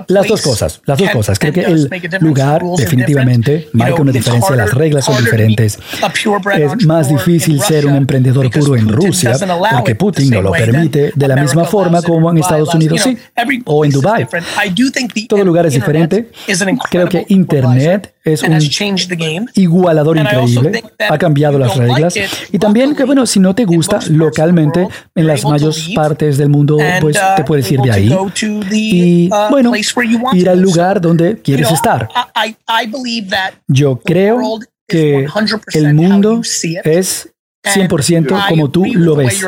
Las 0.08 0.28
dos 0.28 0.42
cosas, 0.42 0.82
las 0.86 0.98
dos 0.98 1.10
cosas. 1.10 1.40
Creo 1.40 1.54
que 1.54 1.62
el 1.62 1.90
lugar 2.20 2.62
definitivamente 2.78 3.70
marca 3.74 4.02
una 4.02 4.12
diferencia, 4.12 4.56
las 4.56 4.74
reglas 4.74 5.06
son 5.06 5.24
diferentes. 5.24 5.80
Es 6.58 6.86
más 6.86 7.10
difícil 7.10 7.62
ser 7.62 7.86
un 7.86 7.96
emprendedor 7.96 8.50
puro 8.50 8.76
en 8.76 8.88
Rusia 8.90 9.34
porque 9.72 9.96
Putin 9.96 10.30
no 10.30 10.42
lo 10.42 10.52
permite 10.52 11.12
de 11.16 11.28
la 11.28 11.36
misma 11.36 11.66
forma 11.66 12.02
como 12.02 12.32
en 12.32 12.38
Estados 12.38 12.74
Unidos 12.74 13.02
sí, 13.02 13.18
o 13.66 13.86
en 13.86 13.92
Dubai. 13.92 14.28
Todo 15.28 15.44
lugar 15.44 15.66
es 15.66 15.74
diferente. 15.74 16.32
Creo 16.90 17.10
que 17.10 17.26
Internet 17.30 18.14
es 18.24 18.42
un 18.44 18.58
igualador 19.56 20.18
increíble, 20.18 20.84
ha 21.10 21.18
cambiado 21.18 21.60
las 21.60 21.76
reglas 21.76 22.14
y 22.52 22.58
también 22.58 22.96
que 22.96 23.04
bueno, 23.04 23.26
si 23.26 23.40
no 23.40 23.54
te 23.54 23.66
gusta 23.66 24.00
localmente 24.10 24.88
en 25.16 25.28
las 25.28 25.44
mayores 25.44 25.90
partes 25.96 26.38
del 26.38 26.50
mundo 26.50 26.78
pues 27.02 27.18
te 27.36 27.44
puedes 27.44 27.72
ir 27.72 27.80
de 27.82 27.92
ahí 27.92 28.16
y 28.72 29.30
bueno, 29.50 29.74
ir 30.34 30.50
al 30.50 30.60
lugar 30.60 31.02
donde 31.02 31.38
quieres 31.38 31.72
estar. 31.72 32.08
Yo 33.68 34.00
creo 34.00 34.60
que 34.88 35.28
el 35.74 35.94
mundo 35.94 36.42
es 36.84 37.33
100% 37.64 38.50
como 38.50 38.70
tú 38.70 38.84
lo 38.94 39.16
ves. 39.16 39.42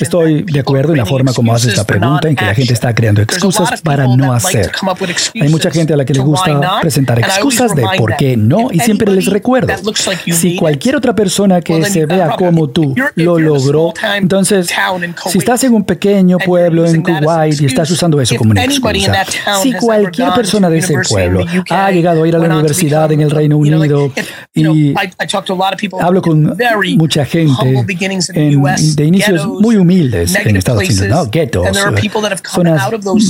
Estoy 0.00 0.42
de 0.42 0.60
acuerdo 0.60 0.92
en 0.92 0.98
la 0.98 1.06
forma 1.06 1.32
como 1.32 1.54
haces 1.54 1.70
esta 1.70 1.84
pregunta, 1.84 2.28
en 2.28 2.36
que 2.36 2.44
la 2.44 2.54
gente 2.54 2.74
está 2.74 2.94
creando 2.94 3.22
excusas 3.22 3.80
para 3.80 4.06
no 4.06 4.32
hacer. 4.32 4.70
Hay 5.40 5.48
mucha 5.48 5.70
gente 5.70 5.94
a 5.94 5.96
la 5.96 6.04
que 6.04 6.12
le 6.12 6.20
gusta 6.20 6.80
presentar 6.80 7.18
excusas 7.18 7.74
de 7.74 7.84
por 7.96 8.16
qué 8.16 8.36
no, 8.36 8.68
y 8.70 8.80
siempre 8.80 9.10
les 9.10 9.26
recuerdo, 9.26 9.72
si 10.32 10.56
cualquier 10.56 10.96
otra 10.96 11.14
persona 11.14 11.60
que 11.62 11.82
se 11.84 12.04
vea 12.04 12.36
como 12.36 12.68
tú 12.68 12.94
lo 13.14 13.38
logró, 13.38 13.94
entonces, 14.16 14.70
si 15.26 15.38
estás 15.38 15.64
en 15.64 15.72
un 15.72 15.84
pequeño 15.84 16.38
pueblo 16.38 16.86
en 16.86 17.02
Kuwait 17.02 17.60
y 17.60 17.66
estás 17.66 17.90
usando 17.90 18.20
eso 18.20 18.36
como 18.36 18.50
una 18.50 18.64
excusa, 18.64 19.24
si 19.62 19.72
cualquier 19.72 20.32
persona 20.32 20.68
de 20.68 20.78
ese 20.78 20.94
pueblo 21.08 21.44
ha 21.70 21.90
llegado 21.90 22.22
a 22.22 22.28
ir 22.28 22.36
a 22.36 22.38
la 22.38 22.48
universidad 22.48 23.10
en 23.12 23.22
el 23.22 23.30
Reino 23.30 23.56
Unido 23.56 23.82
y 24.54 24.94
hablo 26.00 26.20
con 26.20 26.54
mucha 26.96 27.24
gente 27.24 27.29
en, 27.32 28.62
de 28.96 29.04
inicios 29.04 29.46
muy 29.46 29.76
humildes 29.76 30.34
en 30.34 30.56
Estados 30.56 30.84
Unidos, 30.84 31.08
¿no? 31.08 31.26
Guetos, 31.26 31.68
zonas 32.44 32.82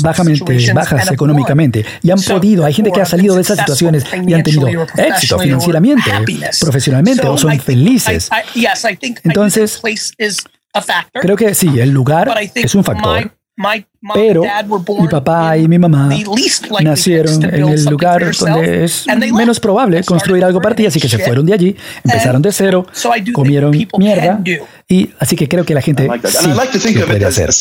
bajamente 0.03 0.73
bajas 0.73 1.11
económicamente 1.11 1.85
y 2.03 2.11
han 2.11 2.21
podido, 2.21 2.65
hay 2.65 2.73
gente 2.73 2.93
que 2.93 3.01
ha 3.01 3.07
salido 3.07 3.35
de 3.35 3.43
esas 3.43 3.59
situaciones 3.59 4.05
y 4.27 4.33
han 4.33 4.43
tenido 4.43 4.69
éxito 4.97 5.39
financieramente, 5.39 6.11
profesionalmente 6.61 7.27
o 7.27 7.37
son 7.37 7.59
felices. 7.61 8.29
Entonces, 9.25 9.81
creo 11.13 11.37
que 11.37 11.55
sí, 11.55 11.81
el 11.81 11.91
lugar 11.91 12.33
es 12.55 12.75
un 12.75 12.85
factor. 12.85 13.33
Pero 14.15 14.43
mi 15.03 15.09
papá 15.09 15.59
y 15.59 15.69
mi 15.69 15.79
mamá 15.79 16.09
nacieron 16.83 17.45
en 17.45 17.69
el 17.69 17.85
lugar 17.85 18.23
donde 18.55 18.85
es 18.85 19.05
menos 19.35 19.61
probable 19.61 20.03
construir 20.05 20.43
algo 20.45 20.61
para 20.61 20.75
ti, 20.75 20.87
así 20.87 20.99
que 20.99 21.09
se 21.09 21.19
fueron 21.19 21.45
de 21.47 21.53
allí, 21.53 21.77
empezaron 22.05 22.41
de 22.43 22.51
cero, 22.53 22.87
comieron 23.35 23.71
mierda, 23.99 24.41
y 24.89 25.11
así 25.19 25.37
que 25.37 25.49
creo 25.49 25.65
que 25.65 25.75
la 25.75 25.83
gente 25.83 26.09
sí 26.79 26.95
lo 26.95 27.07
puede 27.07 27.25
hacer. 27.27 27.53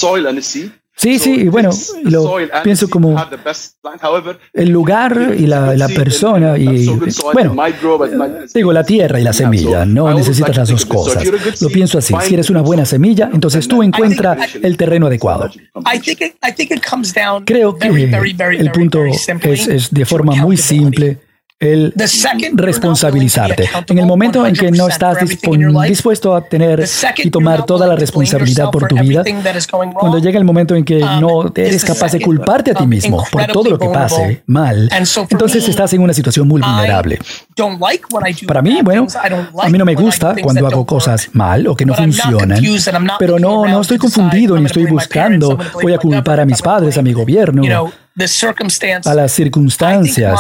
Sí, 0.99 1.17
sí, 1.17 1.33
y 1.33 1.47
bueno, 1.47 1.69
lo 2.03 2.35
pienso 2.62 2.89
como 2.89 3.15
el 4.51 4.69
lugar 4.69 5.33
y 5.38 5.47
la, 5.47 5.73
la 5.73 5.88
persona 5.88 6.57
y, 6.57 6.88
bueno, 7.33 7.55
digo, 8.53 8.73
la 8.73 8.83
tierra 8.83 9.17
y 9.17 9.23
la 9.23 9.31
semilla, 9.31 9.85
no 9.85 10.13
necesitas 10.13 10.57
las 10.57 10.67
dos 10.67 10.85
cosas. 10.85 11.23
Lo 11.62 11.69
pienso 11.69 11.99
así, 11.99 12.13
si 12.23 12.33
eres 12.33 12.49
una 12.49 12.62
buena 12.62 12.83
semilla, 12.83 13.29
entonces 13.33 13.65
tú 13.65 13.81
encuentras 13.81 14.55
el 14.62 14.75
terreno 14.75 15.07
adecuado. 15.07 15.49
Creo 17.45 17.77
que 17.77 17.88
el 18.57 18.71
punto 18.71 19.05
es, 19.05 19.67
es 19.69 19.91
de 19.91 20.05
forma 20.05 20.35
muy 20.35 20.57
simple 20.57 21.17
el 21.60 21.93
responsabilizarte. 22.54 23.69
En 23.88 24.00
el 24.00 24.06
momento 24.06 24.45
en 24.45 24.56
que 24.56 24.72
no 24.72 24.88
estás 24.88 25.17
dispuesto 25.88 26.36
a 26.36 26.41
tener 26.41 26.86
y 27.17 27.30
tomar 27.30 27.65
toda 27.65 27.86
la 27.86 27.95
responsabilidad 27.95 28.72
por 28.72 28.88
tu 28.88 28.98
vida, 28.98 29.24
cuando 29.93 30.19
llega 30.19 30.38
el 30.38 30.45
momento 30.45 30.76
en 30.76 30.86
que 30.86 31.04
um, 31.04 31.19
no 31.19 31.52
eres 31.54 31.84
capaz 31.84 32.13
de 32.13 32.22
culparte 32.22 32.72
a 32.72 32.76
ti 32.76 32.88
mismo 32.88 33.26
por 33.30 33.45
todo 33.48 33.72
lo 33.72 33.80
que 33.80 33.89
pase 33.89 34.43
mal, 34.45 34.89
entonces 35.30 35.67
estás 35.67 35.91
en 35.93 36.02
una 36.02 36.13
situación 36.13 36.48
muy 36.48 36.62
vulnerable. 36.62 37.19
Para 38.48 38.62
mí, 38.62 38.80
bueno, 38.82 39.08
a 39.62 39.69
mí 39.69 39.78
no 39.78 39.86
me 39.86 39.95
gusta 39.95 40.36
cuando 40.41 40.65
hago 40.65 40.86
cosas 40.86 41.30
mal 41.34 41.67
o 41.67 41.76
que 41.76 41.86
no 41.86 41.93
funcionan, 41.93 42.63
pero 43.19 43.38
no, 43.38 43.65
no 43.65 43.82
estoy 43.82 43.98
confundido 43.98 44.58
ni 44.58 44.65
estoy 44.65 44.86
buscando, 44.86 45.58
voy 45.82 45.93
a 45.93 45.98
culpar 45.98 46.39
a 46.39 46.45
mis 46.45 46.62
padres, 46.62 46.98
a 46.98 47.02
mi 47.02 47.12
gobierno 47.12 47.91
a 49.05 49.13
las 49.15 49.32
circunstancias. 49.32 50.39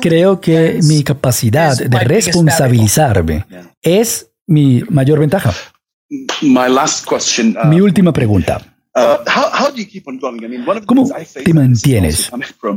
Creo 0.00 0.40
que 0.40 0.80
mi 0.82 1.02
capacidad 1.02 1.76
de 1.76 1.98
responsabilizarme 2.00 3.44
es 3.82 4.30
mi 4.46 4.82
mayor 4.88 5.20
ventaja. 5.20 5.52
Uh, 6.10 7.66
mi 7.66 7.80
última 7.80 8.12
pregunta. 8.12 8.60
Uh, 8.94 9.18
¿Cómo 10.86 11.08
te 11.44 11.54
mantienes 11.54 12.30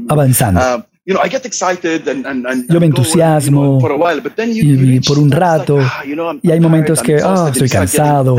avanzando? 0.08 0.86
Uh, 1.16 2.74
yo 2.74 2.80
me 2.80 2.86
entusiasmo 2.86 3.80
y, 4.46 5.00
por 5.02 5.20
un 5.20 5.32
rato 5.32 5.78
ah, 5.80 6.04
y 6.42 6.52
hay 6.52 6.60
momentos 6.60 7.02
que 7.02 7.22
oh, 7.24 7.48
estoy 7.48 7.70
cansado 7.70 8.36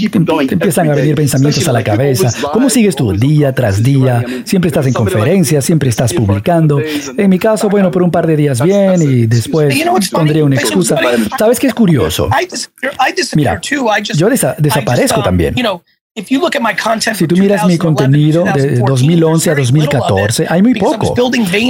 y 0.00 0.08
te, 0.08 0.54
empiezan 0.54 0.90
a 0.90 0.94
venir 0.94 1.14
pensamientos 1.14 1.66
a 1.68 1.72
la 1.72 1.82
cabeza. 1.82 2.30
¿Cómo 2.52 2.70
sigues 2.70 2.96
tú 2.96 3.12
día 3.12 3.54
tras 3.54 3.82
día? 3.82 4.24
Siempre 4.44 4.68
estás 4.68 4.86
en 4.86 4.92
conferencias, 4.92 5.64
siempre 5.64 5.88
estás 5.88 6.12
publicando. 6.12 6.80
En 7.16 7.30
mi 7.30 7.38
caso, 7.38 7.68
bueno, 7.68 7.90
por 7.90 8.02
un 8.02 8.10
par 8.10 8.26
de 8.26 8.36
días 8.36 8.62
bien 8.62 9.02
y 9.02 9.26
después 9.26 9.74
pondría 10.12 10.44
una 10.44 10.56
excusa. 10.56 10.98
¿Sabes 11.38 11.58
qué 11.58 11.66
es 11.66 11.74
curioso? 11.74 12.28
Mira, 13.34 13.60
yo 13.60 14.28
desaparezco 14.28 15.20
uh, 15.20 15.22
también. 15.22 15.54
Si 16.16 17.26
tú 17.26 17.36
miras 17.36 17.66
mi 17.66 17.76
contenido 17.76 18.44
de 18.44 18.78
2011 18.78 19.50
a 19.50 19.54
2014, 19.56 20.46
hay 20.48 20.62
muy 20.62 20.74
poco, 20.74 21.12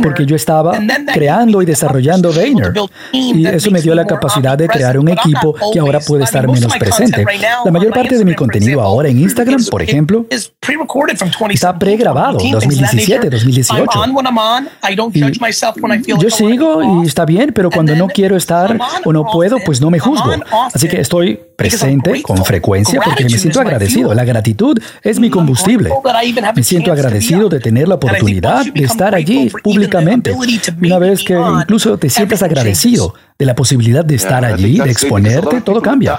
porque 0.03 0.27
yo 0.27 0.37
estaba 0.37 0.79
creando 1.15 1.63
y 1.63 1.65
desarrollando 1.65 2.31
Vayner. 2.31 2.75
Y 3.13 3.47
eso 3.47 3.71
me 3.71 3.81
dio 3.81 3.95
la 3.95 4.07
capacidad 4.07 4.59
de 4.59 4.69
crear 4.69 4.99
un 4.99 5.09
equipo 5.09 5.55
que 5.73 5.79
ahora 5.79 5.99
puede 6.01 6.25
estar 6.25 6.47
menos 6.47 6.77
presente. 6.77 7.25
La 7.65 7.71
mayor 7.71 7.95
parte 7.95 8.19
de 8.19 8.25
mi 8.27 8.35
contenido 8.35 8.83
ahora 8.83 9.09
en 9.09 9.19
Instagram, 9.21 9.65
por 9.71 9.81
ejemplo, 9.81 10.27
está 11.51 11.79
pregrabado, 11.79 12.39
2017, 12.53 13.31
2018. 13.31 13.91
yo 16.19 16.29
sigo 16.31 17.03
y 17.03 17.07
está 17.07 17.25
bien, 17.25 17.51
pero 17.55 17.71
cuando 17.71 17.97
no 17.97 18.09
quiero 18.09 18.37
estar 18.37 18.77
o 19.07 19.13
no 19.13 19.25
puedo, 19.25 19.57
pues 19.65 19.81
no 19.81 19.91
me 19.91 19.99
juzgo. 19.99 20.31
Así 20.75 20.87
que 20.87 21.01
estoy 21.01 21.41
presente 21.57 22.23
con 22.23 22.45
frecuencia 22.45 23.01
porque 23.05 23.25
me 23.25 23.31
siento 23.31 23.61
agradecido. 23.61 24.15
La 24.15 24.25
gratitud 24.25 24.79
es 25.03 25.19
mi 25.19 25.31
combustible. 25.31 25.91
Me 26.55 26.63
siento 26.63 26.93
agradecido 26.93 27.49
de 27.49 27.61
tener 27.61 27.89
la 27.89 27.97
oportunidad 27.97 28.65
de 28.67 28.85
estar 28.85 29.15
allí 29.15 29.51
públicamente. 29.63 30.35
Una 30.83 30.99
vez 30.99 31.23
que 31.23 31.35
incluso 31.35 31.97
te 31.99 32.11
sientas 32.11 32.43
agradecido 32.43 33.15
de 33.39 33.47
la 33.47 33.55
posibilidad 33.55 34.05
de 34.05 34.15
estar 34.15 34.45
allí, 34.45 34.79
de 34.79 34.91
exponerte, 34.91 35.61
todo 35.61 35.81
cambia. 35.81 36.19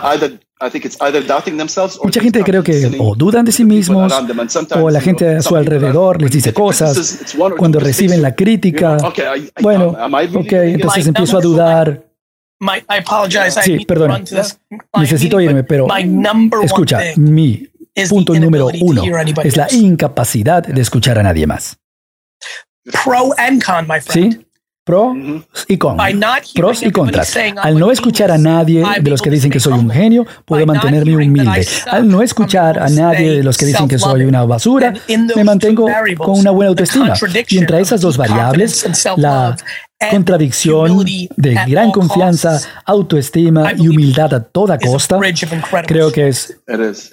Mucha 2.04 2.22
gente 2.22 2.44
creo 2.44 2.64
que 2.64 2.96
o 2.98 3.14
dudan 3.16 3.44
de 3.44 3.52
sí 3.52 3.66
mismos 3.66 4.14
o 4.74 4.90
la 4.90 5.02
gente 5.02 5.36
a 5.36 5.42
su 5.42 5.56
alrededor 5.56 6.22
les 6.22 6.32
dice 6.32 6.54
cosas. 6.54 7.36
Cuando 7.58 7.80
reciben 7.80 8.22
la 8.22 8.36
crítica, 8.36 8.98
bueno, 9.62 9.96
ok, 10.34 10.52
entonces 10.54 11.08
empiezo 11.08 11.38
a 11.38 11.42
dudar. 11.42 12.05
Sí, 13.64 13.86
perdón. 13.86 14.24
Necesito 14.98 15.40
irme, 15.42 15.64
pero 15.64 15.88
escucha, 16.64 17.00
mi 17.16 17.70
punto 18.10 18.34
número 18.34 18.70
uno 18.82 19.04
es 19.44 19.58
la 19.58 19.68
incapacidad 19.72 20.64
de 20.64 20.82
escuchar 20.82 21.20
a 21.20 21.24
nadie 21.24 21.48
más. 21.48 21.78
¿Sí? 24.10 24.46
Pro 24.86 25.16
y 25.68 25.80
con. 25.80 25.98
Pros 26.54 26.84
y 26.84 26.92
contras. 26.92 27.36
Al 27.60 27.80
no 27.80 27.90
escuchar 27.90 28.30
a 28.30 28.38
nadie 28.38 28.84
de 29.02 29.10
los 29.10 29.20
que 29.20 29.32
dicen 29.32 29.50
que 29.50 29.60
soy 29.60 29.74
un 29.74 29.90
genio, 29.90 30.28
puedo 30.46 30.64
mantenerme 30.68 31.16
humilde. 31.16 31.68
Al 31.90 32.08
no 32.08 32.22
escuchar 32.22 32.78
a 32.78 32.88
nadie 32.88 33.38
de 33.38 33.44
los 33.44 33.58
que 33.58 33.66
dicen 33.66 33.88
que 33.88 33.98
soy 33.98 34.26
una 34.26 34.46
basura, 34.46 34.94
me 35.36 35.44
mantengo 35.44 35.88
con 36.18 36.40
una 36.40 36.52
buena 36.52 36.70
autoestima. 36.70 37.16
Y 37.50 37.58
entre 37.58 37.82
esas 37.82 38.02
dos 38.02 38.16
variables, 38.16 38.86
la 39.18 39.56
contradicción 40.12 41.06
de 41.36 41.54
gran 41.68 41.92
confianza, 41.92 42.60
autoestima 42.86 43.74
y 43.78 43.88
humildad 43.88 44.34
a 44.34 44.44
toda 44.44 44.78
costa, 44.78 45.20
creo 45.86 46.12
que 46.12 46.28
es 46.28 46.60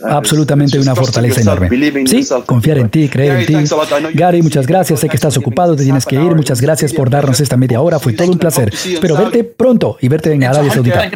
absolutamente 0.04 0.78
una 0.78 0.94
fortaleza 0.94 1.40
enorme. 1.40 1.68
Sí, 2.06 2.26
confiar 2.46 2.78
en 2.78 2.88
ti, 2.88 3.08
creer 3.08 3.40
en 3.40 3.46
ti. 3.46 3.74
Gary, 4.14 4.42
muchas 4.42 4.66
gracias. 4.66 5.00
Sé 5.00 5.08
que 5.08 5.16
estás 5.16 5.36
ocupado, 5.36 5.76
te 5.76 5.84
tienes 5.84 6.06
que 6.06 6.16
ir. 6.16 6.34
Muchas 6.34 6.60
gracias 6.60 6.92
por 6.92 7.10
darnos 7.10 7.40
esta 7.40 7.56
media 7.56 7.80
hora. 7.80 7.98
Fue 7.98 8.12
todo 8.12 8.30
un 8.30 8.38
placer. 8.38 8.72
Espero 8.72 9.16
verte 9.16 9.44
pronto 9.44 9.96
y 10.00 10.08
verte 10.08 10.32
en 10.32 10.44
Arabia 10.44 10.72
Saudita. 10.72 11.10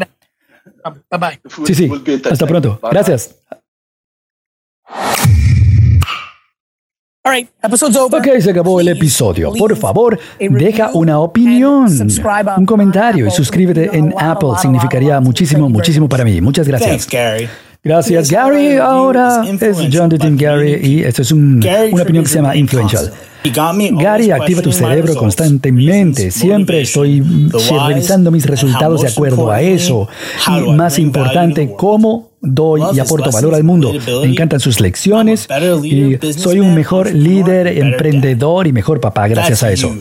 Sí, 1.64 1.74
sí. 1.74 1.90
Hasta 2.30 2.46
pronto. 2.46 2.80
Gracias. 2.90 3.36
Ok, 8.18 8.40
se 8.40 8.50
acabó 8.50 8.80
el 8.80 8.88
episodio. 8.88 9.52
Por 9.52 9.76
favor, 9.76 10.18
deja 10.38 10.90
una 10.94 11.18
opinión, 11.20 11.88
un 12.56 12.66
comentario 12.66 13.26
y 13.26 13.30
suscríbete 13.30 13.90
en 13.96 14.14
Apple. 14.18 14.50
Significaría 14.60 15.20
muchísimo, 15.20 15.68
muchísimo 15.68 16.08
para 16.08 16.24
mí. 16.24 16.40
Muchas 16.40 16.66
gracias. 16.68 17.06
Gracias, 17.86 18.28
Gary. 18.32 18.78
Ahora 18.78 19.44
es 19.44 19.78
John 19.92 20.10
Tim 20.10 20.36
Gary 20.36 20.74
y 20.82 21.04
esto 21.04 21.22
es 21.22 21.30
una 21.30 21.64
opinión 22.02 22.24
que 22.24 22.30
se 22.30 22.36
llama 22.36 22.56
Influential. 22.56 23.12
Gary 23.92 24.32
activa 24.32 24.60
tu 24.60 24.72
cerebro 24.72 25.14
constantemente. 25.14 26.32
Siempre 26.32 26.80
estoy 26.80 27.22
revisando 27.88 28.32
mis 28.32 28.44
resultados 28.44 29.02
de 29.02 29.08
acuerdo 29.08 29.52
a 29.52 29.62
eso. 29.62 30.08
Y 30.48 30.72
más 30.72 30.98
importante, 30.98 31.74
cómo 31.76 32.32
doy 32.40 32.82
y 32.92 32.98
aporto 32.98 33.30
valor 33.30 33.54
al 33.54 33.62
mundo. 33.62 33.92
Me 33.92 34.26
encantan 34.26 34.58
sus 34.58 34.80
lecciones 34.80 35.46
y 35.84 36.18
soy 36.32 36.58
un 36.58 36.74
mejor 36.74 37.14
líder, 37.14 37.68
emprendedor 37.68 38.66
y 38.66 38.72
mejor 38.72 39.00
papá 39.00 39.28
gracias 39.28 39.62
a 39.62 39.70
eso. 39.70 39.94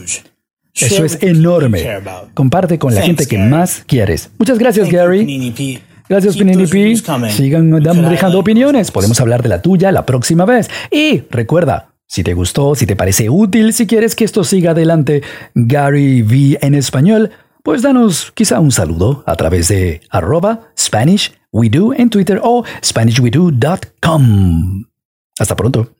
Eso 0.73 1.05
es 1.05 1.21
enorme. 1.21 1.87
Comparte 2.33 2.79
con 2.79 2.95
la 2.95 3.03
gente 3.03 3.27
que 3.27 3.37
más 3.37 3.83
quieres. 3.85 4.31
Muchas 4.39 4.57
gracias, 4.57 4.89
Gary. 4.89 5.83
Gracias, 6.07 6.37
P. 6.37 6.95
Sigan 7.31 7.71
dejando 7.71 8.39
opiniones. 8.39 8.91
Podemos 8.91 9.19
hablar 9.19 9.41
de 9.41 9.49
la 9.49 9.61
tuya 9.61 9.91
la 9.91 10.05
próxima 10.05 10.45
vez. 10.45 10.69
Y 10.91 11.23
recuerda, 11.29 11.89
si 12.07 12.23
te 12.23 12.33
gustó, 12.33 12.75
si 12.75 12.85
te 12.85 12.95
parece 12.95 13.29
útil, 13.29 13.73
si 13.73 13.87
quieres 13.87 14.15
que 14.15 14.23
esto 14.23 14.43
siga 14.43 14.71
adelante, 14.71 15.23
Gary 15.55 16.21
V 16.21 16.59
en 16.61 16.75
español, 16.75 17.31
pues 17.63 17.81
danos 17.81 18.31
quizá 18.35 18.59
un 18.59 18.71
saludo 18.71 19.23
a 19.25 19.35
través 19.35 19.67
de 19.69 20.01
arroba 20.11 20.71
Spanish 20.77 21.33
We 21.51 21.69
Do 21.69 21.93
en 21.93 22.09
Twitter 22.09 22.39
o 22.43 22.63
SpanishWeDo.com. 22.83 24.85
Hasta 25.39 25.55
pronto. 25.55 25.94